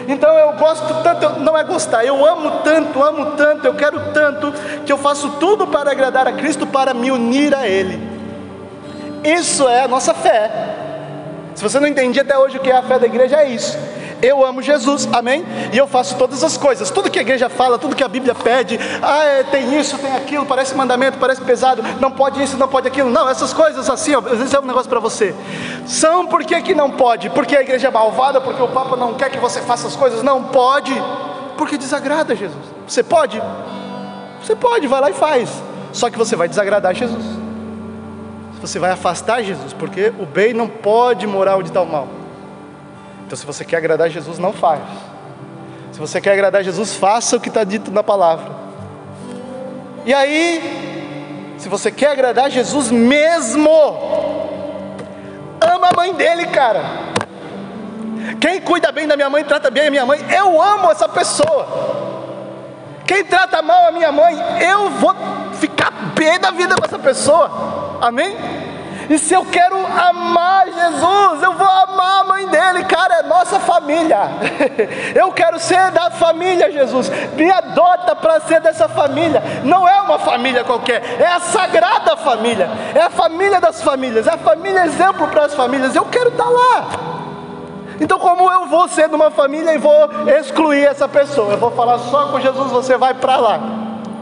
Então 0.08 0.36
eu 0.38 0.52
gosto 0.52 1.02
tanto, 1.02 1.40
não 1.40 1.56
é 1.56 1.64
gostar, 1.64 2.04
eu 2.04 2.24
amo 2.24 2.62
tanto, 2.62 3.02
amo 3.02 3.32
tanto, 3.32 3.66
eu 3.66 3.74
quero 3.74 4.00
tanto, 4.12 4.52
que 4.84 4.92
eu 4.92 4.98
faço 4.98 5.30
tudo 5.40 5.66
para 5.66 5.90
agradar 5.90 6.28
a 6.28 6.32
Cristo, 6.32 6.66
para 6.66 6.94
me 6.94 7.10
unir 7.10 7.54
a 7.54 7.66
Ele. 7.66 8.00
Isso 9.24 9.68
é 9.68 9.82
a 9.82 9.88
nossa 9.88 10.14
fé. 10.14 10.50
Se 11.54 11.62
você 11.62 11.80
não 11.80 11.88
entendia 11.88 12.22
até 12.22 12.38
hoje 12.38 12.58
o 12.58 12.60
que 12.60 12.70
é 12.70 12.76
a 12.76 12.82
fé 12.82 12.98
da 12.98 13.06
igreja, 13.06 13.36
é 13.36 13.48
isso. 13.48 13.76
Eu 14.22 14.44
amo 14.44 14.62
Jesus, 14.62 15.08
amém? 15.12 15.44
E 15.72 15.78
eu 15.78 15.86
faço 15.86 16.16
todas 16.16 16.42
as 16.42 16.56
coisas, 16.56 16.90
tudo 16.90 17.10
que 17.10 17.18
a 17.18 17.22
igreja 17.22 17.48
fala, 17.48 17.78
tudo 17.78 17.94
que 17.94 18.04
a 18.04 18.08
Bíblia 18.08 18.34
pede, 18.34 18.78
ah, 19.02 19.24
é, 19.24 19.42
tem 19.44 19.78
isso, 19.78 19.98
tem 19.98 20.14
aquilo, 20.14 20.46
parece 20.46 20.74
mandamento, 20.74 21.18
parece 21.18 21.40
pesado, 21.40 21.82
não 22.00 22.10
pode 22.10 22.42
isso, 22.42 22.56
não 22.56 22.68
pode 22.68 22.88
aquilo, 22.88 23.10
não, 23.10 23.28
essas 23.28 23.52
coisas 23.52 23.88
assim, 23.88 24.14
ó, 24.14 24.18
às 24.18 24.38
vezes 24.38 24.54
é 24.54 24.60
um 24.60 24.64
negócio 24.64 24.88
para 24.88 25.00
você, 25.00 25.34
são 25.86 26.26
porque 26.26 26.60
que 26.62 26.74
não 26.74 26.90
pode? 26.90 27.30
Porque 27.30 27.56
a 27.56 27.60
igreja 27.60 27.88
é 27.88 27.90
malvada, 27.90 28.40
porque 28.40 28.62
o 28.62 28.68
Papa 28.68 28.96
não 28.96 29.14
quer 29.14 29.30
que 29.30 29.38
você 29.38 29.60
faça 29.60 29.86
as 29.86 29.96
coisas, 29.96 30.22
não 30.22 30.44
pode, 30.44 30.92
porque 31.56 31.76
desagrada 31.76 32.34
Jesus. 32.34 32.64
Você 32.86 33.02
pode? 33.02 33.42
Você 34.42 34.54
pode, 34.54 34.86
vai 34.86 35.00
lá 35.00 35.10
e 35.10 35.14
faz, 35.14 35.50
só 35.92 36.10
que 36.10 36.18
você 36.18 36.36
vai 36.36 36.48
desagradar 36.48 36.94
Jesus. 36.94 37.24
Você 38.60 38.78
vai 38.78 38.90
afastar 38.90 39.42
Jesus, 39.42 39.72
porque 39.72 40.12
o 40.18 40.24
bem 40.24 40.52
não 40.52 40.68
pode 40.68 41.26
morar 41.26 41.56
onde 41.56 41.68
está 41.68 41.80
o 41.80 41.86
mal. 41.86 42.08
Então, 43.26 43.36
se 43.36 43.44
você 43.44 43.64
quer 43.64 43.78
agradar 43.78 44.08
Jesus, 44.08 44.38
não 44.38 44.52
faz. 44.52 44.80
Se 45.90 45.98
você 45.98 46.20
quer 46.20 46.32
agradar 46.32 46.62
Jesus, 46.62 46.94
faça 46.94 47.36
o 47.36 47.40
que 47.40 47.48
está 47.48 47.64
dito 47.64 47.90
na 47.90 48.02
palavra. 48.02 48.52
E 50.04 50.14
aí, 50.14 51.56
se 51.58 51.68
você 51.68 51.90
quer 51.90 52.12
agradar 52.12 52.48
Jesus 52.50 52.92
mesmo, 52.92 53.68
ama 55.60 55.88
a 55.88 55.96
mãe 55.96 56.14
dele, 56.14 56.46
cara. 56.46 56.84
Quem 58.40 58.60
cuida 58.60 58.92
bem 58.92 59.08
da 59.08 59.16
minha 59.16 59.28
mãe, 59.28 59.42
trata 59.42 59.70
bem 59.70 59.88
a 59.88 59.90
minha 59.90 60.06
mãe, 60.06 60.20
eu 60.30 60.62
amo 60.62 60.92
essa 60.92 61.08
pessoa. 61.08 61.66
Quem 63.04 63.24
trata 63.24 63.60
mal 63.60 63.88
a 63.88 63.92
minha 63.92 64.12
mãe, 64.12 64.36
eu 64.60 64.90
vou 64.90 65.14
ficar 65.54 65.90
bem 66.14 66.38
da 66.38 66.52
vida 66.52 66.76
com 66.76 66.84
essa 66.84 66.98
pessoa. 66.98 67.98
Amém? 68.00 68.36
E 69.08 69.18
se 69.18 69.34
eu 69.34 69.44
quero 69.44 69.76
amar 69.76 70.66
Jesus, 70.66 71.42
eu 71.42 71.52
vou 71.52 71.66
amar 71.66 72.20
a 72.20 72.24
mãe 72.24 72.46
dele, 72.48 72.84
cara, 72.84 73.20
é 73.20 73.22
nossa 73.22 73.60
família. 73.60 74.18
Eu 75.14 75.32
quero 75.32 75.58
ser 75.58 75.90
da 75.90 76.10
família, 76.10 76.70
Jesus. 76.70 77.10
Me 77.34 77.50
adota 77.50 78.16
para 78.16 78.40
ser 78.40 78.60
dessa 78.60 78.88
família. 78.88 79.42
Não 79.64 79.86
é 79.88 80.00
uma 80.02 80.18
família 80.18 80.64
qualquer, 80.64 81.02
é 81.20 81.26
a 81.26 81.40
sagrada 81.40 82.16
família. 82.16 82.68
É 82.94 83.02
a 83.02 83.10
família 83.10 83.60
das 83.60 83.82
famílias, 83.82 84.26
é 84.26 84.32
a 84.32 84.38
família 84.38 84.84
exemplo 84.84 85.28
para 85.28 85.46
as 85.46 85.54
famílias. 85.54 85.94
Eu 85.94 86.04
quero 86.06 86.30
estar 86.30 86.44
tá 86.44 86.50
lá. 86.50 86.88
Então, 88.00 88.18
como 88.18 88.50
eu 88.50 88.66
vou 88.66 88.88
ser 88.88 89.08
de 89.08 89.14
uma 89.14 89.30
família 89.30 89.72
e 89.72 89.78
vou 89.78 90.10
excluir 90.38 90.84
essa 90.84 91.08
pessoa? 91.08 91.52
Eu 91.52 91.58
vou 91.58 91.70
falar 91.70 91.98
só 91.98 92.28
com 92.28 92.40
Jesus, 92.40 92.70
você 92.70 92.96
vai 92.96 93.14
para 93.14 93.36
lá. 93.36 93.60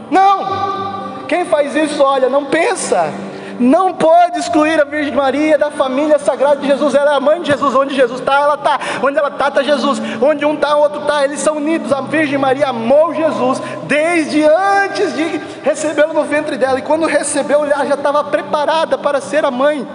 Não! 0.09 1.25
Quem 1.27 1.43
faz 1.45 1.75
isso, 1.75 2.03
olha, 2.03 2.29
não 2.29 2.45
pensa 2.45 3.11
não 3.59 3.93
pode 3.93 4.39
excluir 4.39 4.79
a 4.81 4.85
Virgem 4.85 5.13
Maria 5.13 5.57
da 5.57 5.71
família 5.71 6.19
sagrada 6.19 6.57
de 6.57 6.67
Jesus. 6.67 6.93
Ela 6.93 7.13
é 7.13 7.15
a 7.15 7.19
mãe 7.19 7.41
de 7.41 7.47
Jesus. 7.47 7.75
Onde 7.75 7.95
Jesus 7.95 8.19
está, 8.19 8.39
ela 8.41 8.55
está. 8.55 8.79
Onde 9.03 9.17
ela 9.17 9.29
está, 9.29 9.47
está 9.47 9.63
Jesus. 9.63 10.01
Onde 10.21 10.45
um 10.45 10.53
está, 10.53 10.75
o 10.75 10.81
outro 10.81 11.01
está. 11.01 11.23
Eles 11.23 11.39
são 11.39 11.57
unidos. 11.57 11.91
A 11.91 12.01
Virgem 12.01 12.37
Maria 12.37 12.69
amou 12.69 13.13
Jesus 13.13 13.61
desde 13.83 14.43
antes 14.43 15.15
de 15.15 15.41
recebê-lo 15.63 16.13
no 16.13 16.23
ventre 16.23 16.57
dela. 16.57 16.79
E 16.79 16.83
quando 16.83 17.05
recebeu, 17.05 17.65
ela 17.65 17.85
já 17.85 17.95
estava 17.95 18.23
preparada 18.23 18.97
para 18.97 19.21
ser 19.21 19.45
a 19.45 19.51
mãe. 19.51 19.87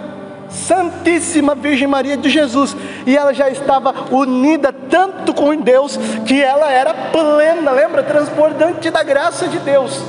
Santíssima 0.51 1.55
Virgem 1.55 1.87
Maria 1.87 2.17
de 2.17 2.29
Jesus, 2.29 2.75
e 3.05 3.15
ela 3.15 3.33
já 3.33 3.49
estava 3.49 3.93
unida 4.11 4.73
tanto 4.89 5.33
com 5.33 5.55
Deus 5.55 5.97
que 6.25 6.43
ela 6.43 6.69
era 6.69 6.93
plena, 6.93 7.71
lembra? 7.71 8.03
Transbordante 8.03 8.89
da 8.89 9.01
graça 9.01 9.47
de 9.47 9.59
Deus. 9.59 10.03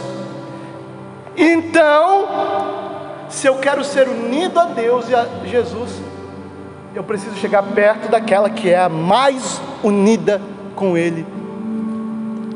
Então, 1.36 2.81
se 3.32 3.46
eu 3.46 3.56
quero 3.56 3.82
ser 3.82 4.08
unido 4.08 4.60
a 4.60 4.66
Deus 4.66 5.08
e 5.08 5.14
a 5.14 5.26
Jesus, 5.46 5.90
eu 6.94 7.02
preciso 7.02 7.34
chegar 7.36 7.62
perto 7.62 8.10
daquela 8.10 8.50
que 8.50 8.68
é 8.68 8.78
a 8.78 8.88
mais 8.90 9.60
unida 9.82 10.40
com 10.76 10.96
Ele. 10.96 11.26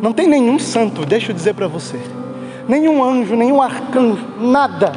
Não 0.02 0.12
tem 0.12 0.28
nenhum 0.28 0.58
santo, 0.58 1.06
deixa 1.06 1.32
eu 1.32 1.34
dizer 1.34 1.54
para 1.54 1.66
você, 1.66 1.98
nenhum 2.68 3.02
anjo, 3.02 3.34
nenhum 3.34 3.62
arcanjo, 3.62 4.22
nada 4.38 4.92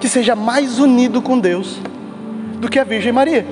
que 0.00 0.08
seja 0.08 0.34
mais 0.34 0.80
unido 0.80 1.22
com 1.22 1.38
Deus 1.38 1.78
do 2.58 2.68
que 2.68 2.78
a 2.78 2.84
Virgem 2.84 3.12
Maria. 3.12 3.46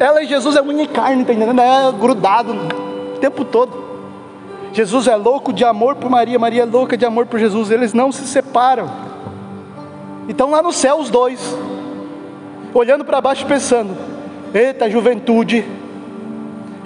Ela 0.00 0.22
e 0.22 0.26
Jesus 0.26 0.56
é 0.56 0.62
unicarne, 0.62 1.24
tá 1.26 1.34
entendendo? 1.34 1.60
É 1.60 1.92
grudado 1.92 2.54
o 2.54 3.18
tempo 3.18 3.44
todo. 3.44 3.84
Jesus 4.72 5.06
é 5.06 5.14
louco 5.14 5.52
de 5.52 5.62
amor 5.62 5.96
por 5.96 6.10
Maria, 6.10 6.38
Maria 6.38 6.62
é 6.62 6.66
louca 6.66 6.96
de 6.96 7.04
amor 7.04 7.26
por 7.26 7.38
Jesus, 7.38 7.70
eles 7.70 7.92
não 7.92 8.10
se 8.10 8.26
separam. 8.26 9.13
Então 10.28 10.50
lá 10.50 10.62
no 10.62 10.72
céu 10.72 10.98
os 10.98 11.10
dois, 11.10 11.40
olhando 12.72 13.04
para 13.04 13.20
baixo 13.20 13.46
pensando: 13.46 13.96
Eita 14.52 14.88
juventude, 14.88 15.64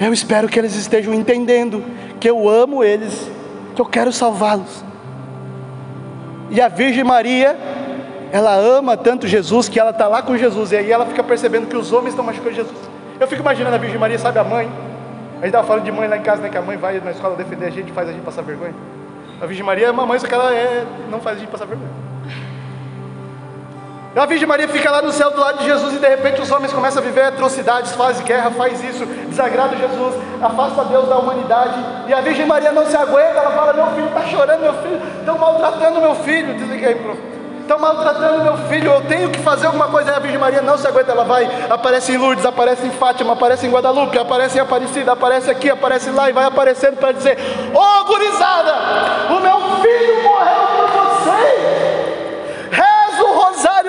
eu 0.01 0.13
espero 0.13 0.49
que 0.49 0.59
eles 0.59 0.75
estejam 0.75 1.15
entendendo 1.15 1.83
que 2.19 2.29
eu 2.29 2.49
amo 2.49 2.83
eles, 2.83 3.31
que 3.75 3.81
eu 3.81 3.87
quero 3.87 4.13
salvá-los. 4.13 4.85
E 6.51 6.61
a 6.61 6.69
Virgem 6.69 7.05
Maria, 7.05 7.57
ela 8.33 8.55
ama 8.55 8.97
tanto 8.97 9.27
Jesus 9.27 9.69
que 9.69 9.79
ela 9.79 9.91
está 9.91 10.09
lá 10.09 10.23
com 10.23 10.37
Jesus, 10.37 10.73
e 10.73 10.77
aí 10.77 10.91
ela 10.91 11.07
fica 11.07 11.23
percebendo 11.23 11.67
que 11.67 11.77
os 11.77 11.93
homens 11.93 12.11
estão 12.11 12.25
machucando 12.25 12.55
Jesus. 12.55 12.79
Eu 13.21 13.27
fico 13.27 13.43
imaginando 13.43 13.75
a 13.75 13.79
Virgem 13.79 13.99
Maria, 13.99 14.19
sabe 14.19 14.39
a 14.39 14.45
mãe? 14.45 14.69
A 15.33 15.37
gente 15.37 15.47
estava 15.47 15.67
falando 15.67 15.85
de 15.85 15.93
mãe 15.93 16.09
lá 16.09 16.17
em 16.17 16.23
casa, 16.23 16.43
né? 16.43 16.49
Que 16.49 16.59
a 16.59 16.63
mãe 16.63 16.77
vai 16.77 17.01
na 17.01 17.13
escola 17.13 17.37
defender 17.37 17.67
a 17.67 17.71
gente, 17.71 17.93
faz 17.93 18.09
a 18.09 18.13
gente 18.13 18.25
passar 18.25 18.43
vergonha. 18.43 18.75
A 19.41 19.47
Virgem 19.47 19.65
Maria 19.65 19.87
é 19.87 19.91
uma 19.91 20.07
mãe, 20.07 20.19
só 20.19 20.27
que 20.27 20.35
ela 20.35 20.53
é, 20.53 20.85
não 21.11 21.21
faz 21.21 21.37
a 21.37 21.41
gente 21.41 21.51
passar 21.51 21.65
vergonha. 21.65 22.08
A 24.19 24.27
Virgem 24.27 24.49
Maria 24.49 24.67
fica 24.67 24.91
lá 24.91 25.01
no 25.01 25.13
céu 25.13 25.31
do 25.31 25.41
lado 25.41 25.59
de 25.59 25.65
Jesus 25.65 25.95
e 25.95 25.99
de 25.99 26.09
repente 26.09 26.41
os 26.41 26.51
homens 26.51 26.73
começam 26.73 27.01
a 27.01 27.05
viver 27.05 27.23
atrocidades, 27.23 27.93
faz 27.93 28.21
guerra, 28.21 28.51
faz 28.51 28.83
isso, 28.83 29.07
desagrada 29.07 29.77
Jesus, 29.77 30.17
afasta 30.43 30.87
Deus 30.87 31.09
da 31.09 31.19
humanidade. 31.19 31.79
E 32.09 32.13
a 32.13 32.21
Virgem 32.21 32.45
Maria 32.45 32.73
não 32.73 32.85
se 32.85 32.97
aguenta, 32.97 33.39
ela 33.39 33.53
fala: 33.53 33.73
Meu 33.75 33.87
filho 33.93 34.09
está 34.09 34.23
chorando, 34.23 34.61
meu 34.61 34.75
filho, 34.83 35.01
estão 35.21 35.39
maltratando 35.39 36.01
meu 36.01 36.17
filho. 36.17 36.55
Desliga 36.55 36.89
aí, 36.89 36.95
prof. 36.97 37.19
Estão 37.61 37.79
maltratando 37.79 38.43
meu 38.43 38.57
filho, 38.69 38.91
eu 38.91 39.03
tenho 39.03 39.31
que 39.31 39.39
fazer 39.39 39.67
alguma 39.67 39.87
coisa. 39.87 40.11
E 40.11 40.15
a 40.15 40.19
Virgem 40.19 40.39
Maria 40.41 40.63
não 40.63 40.77
se 40.77 40.89
aguenta, 40.89 41.13
ela 41.13 41.23
vai, 41.23 41.49
aparece 41.71 42.11
em 42.11 42.17
Lourdes, 42.17 42.45
aparece 42.45 42.87
em 42.87 42.91
Fátima, 42.91 43.35
aparece 43.35 43.67
em 43.69 43.71
Guadalupe, 43.71 44.19
aparece 44.19 44.59
em 44.59 44.61
Aparecida, 44.61 45.13
aparece 45.13 45.49
aqui, 45.49 45.71
aparece 45.71 46.11
lá 46.11 46.29
e 46.29 46.33
vai 46.33 46.45
aparecendo 46.45 46.97
para 46.97 47.13
dizer: 47.13 47.39
Ô 47.73 47.79
oh, 47.79 48.05
gurizada, 48.05 48.75
o 49.31 49.39
meu 49.39 49.61
filho 49.81 50.23
morreu 50.25 50.67
por 50.77 50.89
vocês 50.89 51.58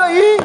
aí, 0.10 0.38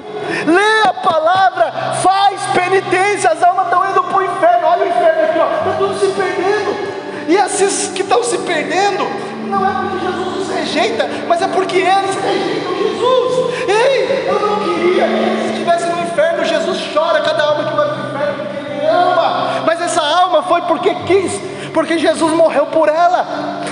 lê 0.47 0.89
a 0.89 0.93
palavra, 0.93 1.73
faz 2.03 2.41
penitência, 2.55 3.31
as 3.31 3.43
almas 3.43 3.67
estão 3.67 3.91
indo 3.91 4.03
para 4.03 4.19
o 4.19 4.23
inferno, 4.23 4.67
olha 4.69 4.85
o 4.85 4.89
inferno 4.89 5.23
aqui, 5.23 5.39
está 5.39 5.77
tudo 5.79 5.99
se 5.99 6.07
perdendo. 6.13 6.95
E 7.29 7.37
esses 7.37 7.89
que 7.89 8.03
estão 8.03 8.23
se 8.23 8.39
perdendo, 8.39 9.07
não 9.49 9.67
é 9.67 9.73
porque 9.73 10.07
Jesus 10.07 10.37
os 10.37 10.55
rejeita, 10.55 11.09
mas 11.27 11.41
é 11.41 11.49
porque 11.49 11.79
eles 11.79 12.15
rejeitam 12.17 12.77
Jesus. 12.77 13.55
Ei, 13.69 14.29
eu 14.29 14.41
não 14.41 14.61
queria 14.61 15.07
que 15.07 15.15
eles 15.15 15.51
estivessem 15.53 15.91
no 15.91 16.03
inferno. 16.03 16.45
Jesus 16.45 16.91
chora 16.93 17.21
cada 17.21 17.43
alma 17.45 17.65
que 17.65 17.77
vai 17.77 17.87
para 17.87 17.97
o 17.97 18.07
inferno 18.07 18.45
porque 18.45 18.73
ele 18.73 18.87
ama. 18.87 19.63
Mas 19.65 19.81
essa 19.81 20.03
alma 20.03 20.43
foi 20.43 20.61
porque 20.63 20.95
quis, 21.07 21.41
porque 21.73 21.99
Jesus 21.99 22.33
morreu 22.33 22.67
por 22.67 22.89
ela. 22.89 23.27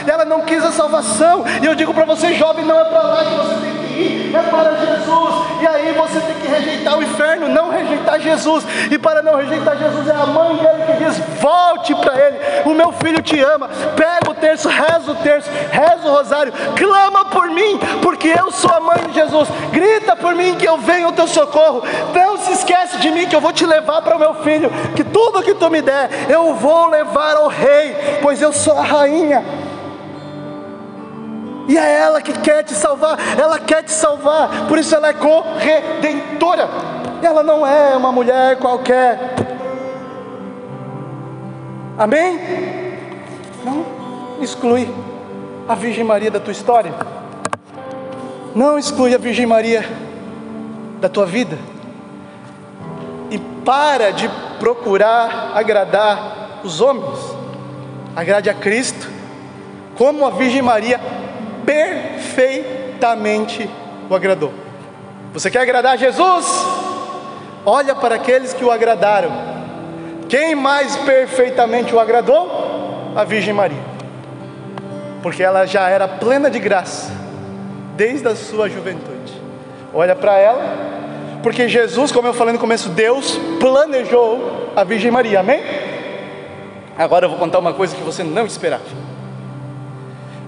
Ela 0.06 0.24
não 0.24 0.40
quis 0.42 0.64
a 0.64 0.72
salvação. 0.72 1.44
E 1.62 1.66
eu 1.66 1.74
digo 1.74 1.92
para 1.92 2.04
você, 2.04 2.34
jovem, 2.34 2.64
não 2.64 2.78
é 2.78 2.84
para 2.84 3.02
lá 3.02 3.24
que 3.24 3.34
você 3.34 3.54
tem 3.60 3.72
que 3.72 3.81
é 4.34 4.42
para 4.50 4.76
Jesus. 4.76 5.34
E 5.60 5.66
aí 5.66 5.92
você 5.92 6.20
tem 6.20 6.34
que 6.36 6.48
rejeitar 6.48 6.98
o 6.98 7.02
inferno, 7.02 7.48
não 7.48 7.70
rejeitar 7.70 8.20
Jesus. 8.20 8.64
E 8.90 8.98
para 8.98 9.22
não 9.22 9.36
rejeitar 9.36 9.76
Jesus, 9.76 10.08
é 10.08 10.14
a 10.14 10.26
mãe 10.26 10.56
dele 10.56 10.82
que 10.86 11.04
diz: 11.04 11.18
volte 11.40 11.94
para 11.94 12.18
ele. 12.18 12.38
O 12.64 12.74
meu 12.74 12.92
filho 12.92 13.22
te 13.22 13.38
ama. 13.40 13.68
Pega 13.96 14.30
o 14.30 14.34
terço, 14.34 14.68
reza 14.68 15.10
o 15.10 15.14
terço, 15.16 15.50
reza 15.70 16.08
o 16.08 16.12
rosário, 16.12 16.52
clama 16.76 17.24
por 17.26 17.48
mim, 17.50 17.78
porque 18.02 18.28
eu 18.28 18.50
sou 18.50 18.70
a 18.70 18.80
mãe 18.80 18.98
de 19.08 19.14
Jesus. 19.14 19.48
Grita 19.70 20.16
por 20.16 20.34
mim 20.34 20.54
que 20.56 20.66
eu 20.66 20.78
venho 20.78 21.06
ao 21.06 21.12
teu 21.12 21.26
socorro. 21.26 21.82
Não 22.14 22.36
se 22.38 22.52
esquece 22.52 22.98
de 22.98 23.10
mim 23.10 23.26
que 23.26 23.36
eu 23.36 23.40
vou 23.40 23.52
te 23.52 23.66
levar 23.66 24.02
para 24.02 24.16
o 24.16 24.18
meu 24.18 24.34
filho. 24.36 24.70
Que 24.94 25.04
tudo 25.04 25.42
que 25.42 25.54
tu 25.54 25.70
me 25.70 25.82
der, 25.82 26.10
eu 26.28 26.54
vou 26.54 26.88
levar 26.88 27.36
ao 27.36 27.48
rei, 27.48 27.94
pois 28.20 28.40
eu 28.40 28.52
sou 28.52 28.78
a 28.78 28.82
rainha. 28.82 29.61
E 31.72 31.78
é 31.78 32.00
ela 32.00 32.20
que 32.20 32.34
quer 32.34 32.62
te 32.64 32.74
salvar, 32.74 33.18
ela 33.40 33.58
quer 33.58 33.82
te 33.82 33.92
salvar, 33.92 34.68
por 34.68 34.76
isso 34.76 34.94
ela 34.94 35.08
é 35.08 35.14
corredentora. 35.14 36.68
Ela 37.22 37.42
não 37.42 37.66
é 37.66 37.96
uma 37.96 38.12
mulher 38.12 38.58
qualquer. 38.58 39.34
Amém? 41.96 42.38
Não 43.64 43.86
exclui 44.42 44.86
a 45.66 45.74
Virgem 45.74 46.04
Maria 46.04 46.30
da 46.30 46.38
tua 46.38 46.52
história. 46.52 46.92
Não 48.54 48.78
exclui 48.78 49.14
a 49.14 49.18
Virgem 49.18 49.46
Maria 49.46 49.82
da 51.00 51.08
tua 51.08 51.24
vida. 51.24 51.56
E 53.30 53.38
para 53.64 54.12
de 54.12 54.28
procurar 54.60 55.52
agradar 55.54 56.60
os 56.62 56.82
homens. 56.82 57.18
Agrade 58.14 58.50
a 58.50 58.54
Cristo, 58.54 59.08
como 59.96 60.26
a 60.26 60.30
Virgem 60.32 60.60
Maria 60.60 61.00
perfeitamente 61.64 63.68
o 64.08 64.14
agradou. 64.14 64.52
Você 65.32 65.50
quer 65.50 65.60
agradar 65.60 65.96
Jesus? 65.96 66.66
Olha 67.64 67.94
para 67.94 68.16
aqueles 68.16 68.52
que 68.52 68.64
o 68.64 68.70
agradaram. 68.70 69.30
Quem 70.28 70.54
mais 70.54 70.96
perfeitamente 70.96 71.94
o 71.94 72.00
agradou? 72.00 73.12
A 73.14 73.24
Virgem 73.24 73.54
Maria. 73.54 73.92
Porque 75.22 75.42
ela 75.42 75.66
já 75.66 75.88
era 75.88 76.08
plena 76.08 76.50
de 76.50 76.58
graça 76.58 77.12
desde 77.96 78.26
a 78.28 78.34
sua 78.34 78.68
juventude. 78.68 79.40
Olha 79.94 80.16
para 80.16 80.38
ela, 80.38 80.62
porque 81.42 81.68
Jesus, 81.68 82.10
como 82.10 82.28
eu 82.28 82.34
falei 82.34 82.52
no 82.52 82.58
começo, 82.58 82.88
Deus 82.88 83.38
planejou 83.60 84.72
a 84.74 84.84
Virgem 84.84 85.10
Maria, 85.10 85.40
amém? 85.40 85.62
Agora 86.96 87.26
eu 87.26 87.30
vou 87.30 87.38
contar 87.38 87.58
uma 87.58 87.74
coisa 87.74 87.94
que 87.94 88.02
você 88.02 88.22
não 88.22 88.46
esperava. 88.46 88.82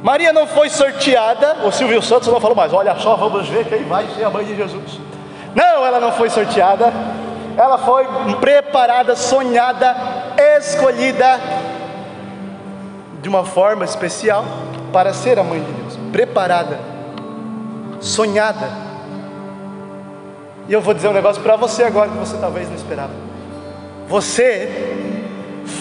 Maria 0.05 0.35
não 0.35 0.47
foi 0.47 0.69
sorteada, 0.69 1.65
o 1.65 1.73
Silvio 1.73 2.03
Santos 2.03 2.29
não 2.29 2.39
falou 2.39 2.55
mais, 2.55 2.75
olha 2.75 2.95
só, 2.97 3.17
vamos 3.17 3.49
ver 3.49 3.65
quem 3.65 3.85
vai 3.85 4.07
ser 4.09 4.25
a 4.25 4.29
mãe 4.29 4.45
de 4.45 4.55
Jesus. 4.55 5.01
Não, 5.55 5.83
ela 5.83 5.99
não 5.99 6.13
foi 6.13 6.29
sorteada, 6.29 6.93
ela 7.57 7.79
foi 7.79 8.07
preparada, 8.39 9.17
sonhada, 9.17 9.97
escolhida 10.59 11.41
de 13.23 13.31
uma 13.31 13.47
forma 13.47 13.83
especial 13.87 14.45
para 14.93 15.15
ser 15.15 15.39
a 15.39 15.43
mãe 15.43 15.61
de 15.61 15.73
Deus, 15.73 15.99
preparada, 16.13 16.79
sonhada. 17.99 18.69
E 20.69 20.73
eu 20.75 20.83
vou 20.83 20.93
dizer 20.93 21.09
um 21.09 21.15
negócio 21.15 21.43
para 21.43 21.57
você 21.57 21.83
agora 21.83 22.11
que 22.11 22.19
você 22.19 22.37
talvez 22.37 22.69
não 22.69 22.77
esperava. 22.77 23.15
Você 24.07 24.69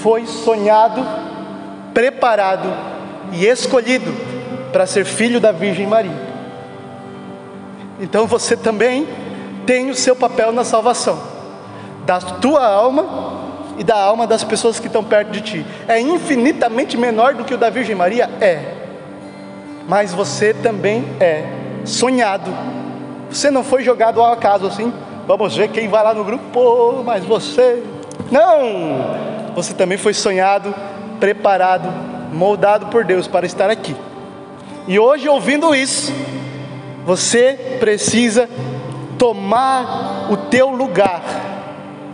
foi 0.01 0.26
sonhado, 0.26 1.05
preparado 1.93 2.92
e 3.34 3.45
escolhido 3.47 4.13
para 4.71 4.86
ser 4.86 5.05
filho 5.05 5.39
da 5.39 5.51
Virgem 5.51 5.88
Maria. 5.88 6.34
Então 7.99 8.27
você 8.27 8.55
também 8.55 9.07
tem 9.65 9.89
o 9.89 9.95
seu 9.95 10.15
papel 10.15 10.51
na 10.51 10.63
salvação, 10.63 11.21
da 12.05 12.19
tua 12.19 12.65
alma 12.65 13.41
e 13.77 13.84
da 13.84 13.95
alma 13.95 14.27
das 14.27 14.43
pessoas 14.43 14.79
que 14.79 14.88
estão 14.88 15.03
perto 15.03 15.31
de 15.31 15.41
ti. 15.41 15.65
É 15.88 15.99
infinitamente 15.99 16.97
menor 16.97 17.34
do 17.34 17.43
que 17.43 17.53
o 17.53 17.57
da 17.57 17.69
Virgem 17.69 17.95
Maria? 17.95 18.29
É. 18.39 18.61
Mas 19.88 20.13
você 20.13 20.53
também 20.53 21.05
é 21.19 21.45
sonhado. 21.86 22.51
Você 23.29 23.49
não 23.49 23.63
foi 23.63 23.84
jogado 23.84 24.21
ao 24.21 24.31
acaso 24.31 24.67
assim. 24.67 24.93
Vamos 25.25 25.55
ver 25.55 25.69
quem 25.69 25.88
vai 25.88 26.03
lá 26.03 26.13
no 26.13 26.23
grupo. 26.23 26.43
Pô, 26.51 27.03
mas 27.03 27.23
você. 27.25 27.84
Não! 28.29 29.53
Você 29.55 29.73
também 29.73 29.97
foi 29.97 30.13
sonhado, 30.13 30.73
preparado, 31.19 31.89
moldado 32.34 32.88
por 32.88 33.03
Deus 33.03 33.27
para 33.27 33.45
estar 33.45 33.69
aqui. 33.69 33.95
E 34.88 34.99
hoje, 34.99 35.29
ouvindo 35.29 35.73
isso, 35.73 36.11
você 37.05 37.77
precisa 37.79 38.49
tomar 39.17 40.27
o 40.29 40.38
teu 40.38 40.69
lugar. 40.69 41.21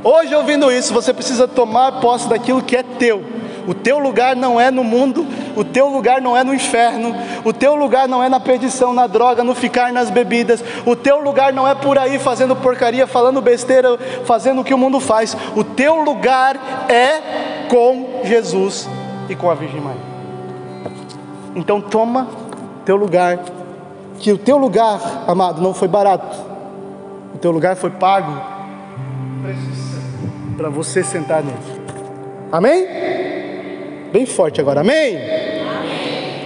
Hoje, 0.03 0.33
ouvindo 0.35 0.71
isso, 0.71 0.93
você 0.93 1.13
precisa 1.13 1.47
tomar 1.47 1.99
posse 1.99 2.29
daquilo 2.29 2.61
que 2.61 2.75
é 2.75 2.83
teu. 2.83 3.23
O 3.67 3.73
teu 3.73 3.99
lugar 3.99 4.35
não 4.35 4.59
é 4.59 4.71
no 4.71 4.83
mundo, 4.83 5.27
o 5.55 5.63
teu 5.63 5.87
lugar 5.87 6.21
não 6.21 6.35
é 6.35 6.43
no 6.43 6.53
inferno, 6.53 7.15
o 7.43 7.53
teu 7.53 7.75
lugar 7.75 8.07
não 8.07 8.23
é 8.23 8.27
na 8.27 8.39
perdição, 8.39 8.93
na 8.93 9.05
droga, 9.05 9.43
no 9.43 9.53
ficar 9.53 9.93
nas 9.93 10.09
bebidas, 10.09 10.63
o 10.87 10.95
teu 10.95 11.19
lugar 11.19 11.53
não 11.53 11.67
é 11.67 11.75
por 11.75 11.97
aí 11.97 12.17
fazendo 12.17 12.55
porcaria, 12.55 13.05
falando 13.05 13.41
besteira, 13.41 13.95
fazendo 14.25 14.61
o 14.61 14.63
que 14.63 14.73
o 14.73 14.77
mundo 14.77 14.99
faz. 14.99 15.37
O 15.55 15.63
teu 15.63 16.01
lugar 16.01 16.87
é 16.89 17.67
com 17.67 18.21
Jesus 18.23 18.89
e 19.29 19.35
com 19.35 19.51
a 19.51 19.53
Virgem 19.53 19.81
Maria. 19.81 20.08
Então 21.55 21.81
toma 21.81 22.27
teu 22.85 22.95
lugar, 22.95 23.39
que 24.19 24.31
o 24.31 24.37
teu 24.37 24.57
lugar, 24.57 24.99
amado, 25.27 25.61
não 25.61 25.73
foi 25.73 25.87
barato. 25.87 26.37
O 27.33 27.37
teu 27.37 27.51
lugar 27.51 27.75
foi 27.75 27.89
pago 27.89 28.41
para 30.57 30.69
você 30.69 31.03
sentar 31.03 31.43
nele. 31.43 31.57
Amém? 32.51 32.87
Bem 34.11 34.25
forte 34.25 34.59
agora, 34.59 34.81
amém? 34.81 35.17